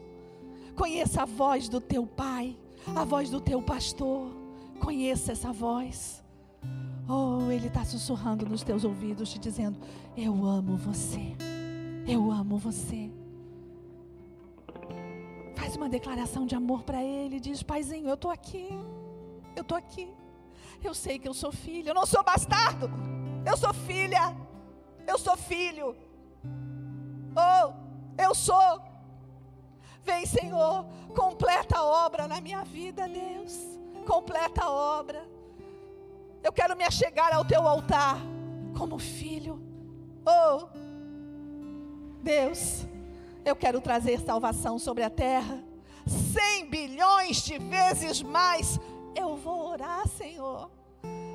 Conheça 0.79 1.23
a 1.23 1.25
voz 1.25 1.67
do 1.67 1.81
teu 1.81 2.07
pai, 2.07 2.57
a 2.95 3.03
voz 3.03 3.29
do 3.29 3.41
teu 3.41 3.61
pastor. 3.61 4.31
Conheça 4.79 5.33
essa 5.33 5.51
voz. 5.51 6.23
Oh, 7.05 7.51
ele 7.51 7.67
está 7.67 7.83
sussurrando 7.83 8.45
nos 8.45 8.63
teus 8.63 8.85
ouvidos, 8.85 9.29
te 9.29 9.37
dizendo: 9.37 9.77
Eu 10.15 10.45
amo 10.45 10.77
você. 10.77 11.35
Eu 12.07 12.31
amo 12.31 12.57
você. 12.57 13.11
Faz 15.57 15.75
uma 15.75 15.89
declaração 15.89 16.45
de 16.45 16.55
amor 16.55 16.83
para 16.83 17.03
ele. 17.03 17.41
Diz: 17.41 17.61
Paizinho, 17.61 18.07
eu 18.07 18.13
estou 18.13 18.31
aqui. 18.31 18.69
Eu 19.57 19.63
estou 19.63 19.77
aqui. 19.77 20.09
Eu 20.81 20.93
sei 20.93 21.19
que 21.19 21.27
eu 21.27 21.33
sou 21.33 21.51
filho. 21.51 21.89
Eu 21.89 21.93
não 21.93 22.05
sou 22.05 22.23
bastardo. 22.23 22.89
Eu 23.45 23.57
sou 23.57 23.73
filha. 23.73 24.33
Eu 25.05 25.17
sou 25.17 25.35
filho. 25.35 25.93
Oh, 27.35 27.73
eu 28.17 28.33
sou. 28.33 28.88
Vem, 30.03 30.25
Senhor, 30.25 30.85
completa 31.15 31.77
a 31.77 31.85
obra 31.85 32.27
na 32.27 32.41
minha 32.41 32.63
vida, 32.63 33.07
Deus. 33.07 33.57
Completa 34.05 34.63
a 34.63 34.71
obra. 34.71 35.27
Eu 36.41 36.51
quero 36.51 36.75
me 36.75 36.83
achegar 36.83 37.33
ao 37.33 37.45
teu 37.45 37.67
altar 37.67 38.17
como 38.77 38.97
filho. 38.97 39.61
Oh, 40.25 40.67
Deus, 42.21 42.85
eu 43.45 43.55
quero 43.55 43.81
trazer 43.81 44.19
salvação 44.19 44.79
sobre 44.79 45.03
a 45.03 45.09
terra. 45.09 45.63
Cem 46.05 46.69
bilhões 46.69 47.43
de 47.43 47.57
vezes 47.57 48.21
mais. 48.21 48.79
Eu 49.15 49.35
vou 49.35 49.69
orar, 49.71 50.07
Senhor, 50.07 50.71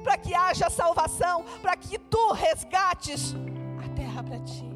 para 0.02 0.16
que 0.16 0.34
haja 0.34 0.70
salvação, 0.70 1.44
para 1.60 1.76
que 1.76 1.98
tu 1.98 2.32
resgates 2.32 3.34
a 3.84 3.88
terra 3.94 4.22
para 4.22 4.38
ti. 4.40 4.73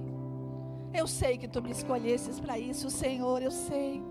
Eu 0.99 1.07
sei 1.07 1.39
que 1.39 1.47
tu 1.47 1.63
me 1.63 1.71
escolhesses 1.71 2.41
para 2.41 2.59
isso, 2.59 2.91
Senhor, 2.91 3.41
eu 3.41 3.53
sei. 3.53 4.03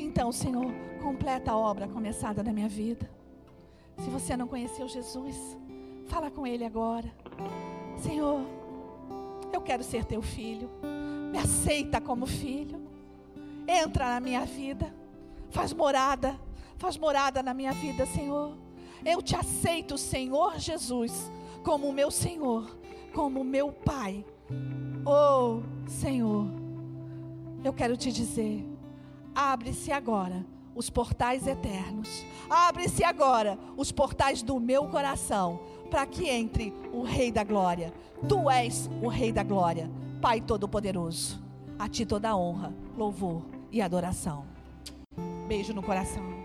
Então, 0.00 0.32
Senhor, 0.32 0.66
completa 1.00 1.52
a 1.52 1.56
obra 1.56 1.86
começada 1.86 2.42
na 2.42 2.52
minha 2.52 2.68
vida. 2.68 3.08
Se 3.98 4.10
você 4.10 4.36
não 4.36 4.48
conheceu 4.48 4.88
Jesus, 4.88 5.36
fala 6.08 6.32
com 6.32 6.44
Ele 6.44 6.64
agora. 6.64 7.08
Senhor, 7.96 8.40
eu 9.52 9.60
quero 9.60 9.84
ser 9.84 10.04
teu 10.04 10.20
filho. 10.20 10.68
Me 11.30 11.38
aceita 11.38 12.00
como 12.00 12.26
filho. 12.26 12.82
Entra 13.68 14.06
na 14.06 14.18
minha 14.18 14.44
vida. 14.44 14.92
Faz 15.50 15.72
morada. 15.72 16.36
Faz 16.78 16.96
morada 16.96 17.44
na 17.44 17.54
minha 17.54 17.72
vida, 17.72 18.04
Senhor. 18.06 18.58
Eu 19.04 19.22
te 19.22 19.36
aceito, 19.36 19.96
Senhor 19.96 20.58
Jesus, 20.58 21.30
como 21.62 21.92
meu 21.92 22.10
Senhor, 22.10 22.76
como 23.12 23.44
meu 23.44 23.70
Pai. 23.70 24.24
Oh, 25.06 25.60
Senhor, 25.86 26.46
eu 27.62 27.72
quero 27.74 27.94
te 27.96 28.10
dizer: 28.10 28.66
abre-se 29.34 29.92
agora 29.92 30.46
os 30.74 30.88
portais 30.88 31.46
eternos. 31.46 32.24
Abre-se 32.48 33.04
agora 33.04 33.58
os 33.76 33.92
portais 33.92 34.42
do 34.42 34.58
meu 34.58 34.86
coração, 34.88 35.60
para 35.90 36.06
que 36.06 36.28
entre 36.28 36.72
o 36.92 37.02
Rei 37.02 37.30
da 37.30 37.44
Glória. 37.44 37.92
Tu 38.26 38.50
és 38.50 38.88
o 39.02 39.08
Rei 39.08 39.30
da 39.30 39.42
Glória, 39.42 39.90
Pai 40.22 40.40
Todo-Poderoso. 40.40 41.42
A 41.78 41.86
ti 41.86 42.06
toda 42.06 42.34
honra, 42.34 42.72
louvor 42.96 43.42
e 43.70 43.82
adoração. 43.82 44.46
Beijo 45.46 45.74
no 45.74 45.82
coração. 45.82 46.43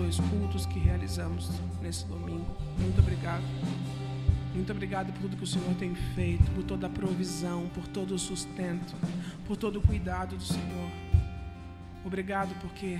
Dois 0.00 0.18
cultos 0.30 0.64
que 0.64 0.78
realizamos 0.78 1.50
nesse 1.82 2.06
domingo. 2.06 2.56
Muito 2.78 3.00
obrigado. 3.00 3.44
Muito 4.54 4.72
obrigado 4.72 5.12
por 5.12 5.20
tudo 5.20 5.36
que 5.36 5.44
o 5.44 5.46
Senhor 5.46 5.74
tem 5.74 5.94
feito, 5.94 6.50
por 6.52 6.64
toda 6.64 6.86
a 6.86 6.90
provisão, 6.90 7.68
por 7.74 7.86
todo 7.86 8.14
o 8.14 8.18
sustento, 8.18 8.96
por 9.46 9.58
todo 9.58 9.78
o 9.78 9.82
cuidado 9.82 10.36
do 10.36 10.42
Senhor. 10.42 10.90
Obrigado 12.02 12.58
porque 12.62 12.98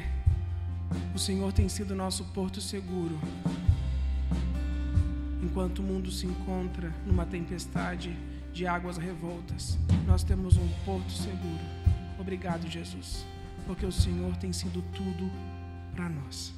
o 1.15 1.19
Senhor 1.19 1.51
tem 1.55 1.71
sido 1.71 1.95
nosso 1.95 2.23
porto 2.35 2.61
seguro. 2.61 3.19
Enquanto 5.43 5.79
o 5.79 5.83
mundo 5.83 6.11
se 6.11 6.27
encontra 6.27 6.95
numa 7.07 7.25
tempestade 7.25 8.15
de 8.53 8.67
águas 8.67 8.99
revoltas, 8.99 9.79
nós 10.07 10.23
temos 10.23 10.59
um 10.59 10.69
porto 10.85 11.11
seguro. 11.11 11.65
Obrigado, 12.19 12.69
Jesus, 12.69 13.25
porque 13.67 13.87
o 13.87 13.93
Senhor 13.93 14.37
tem 14.37 14.53
sido 14.53 14.83
tudo 14.93 15.31
para 15.97 16.07
nós. 16.07 16.53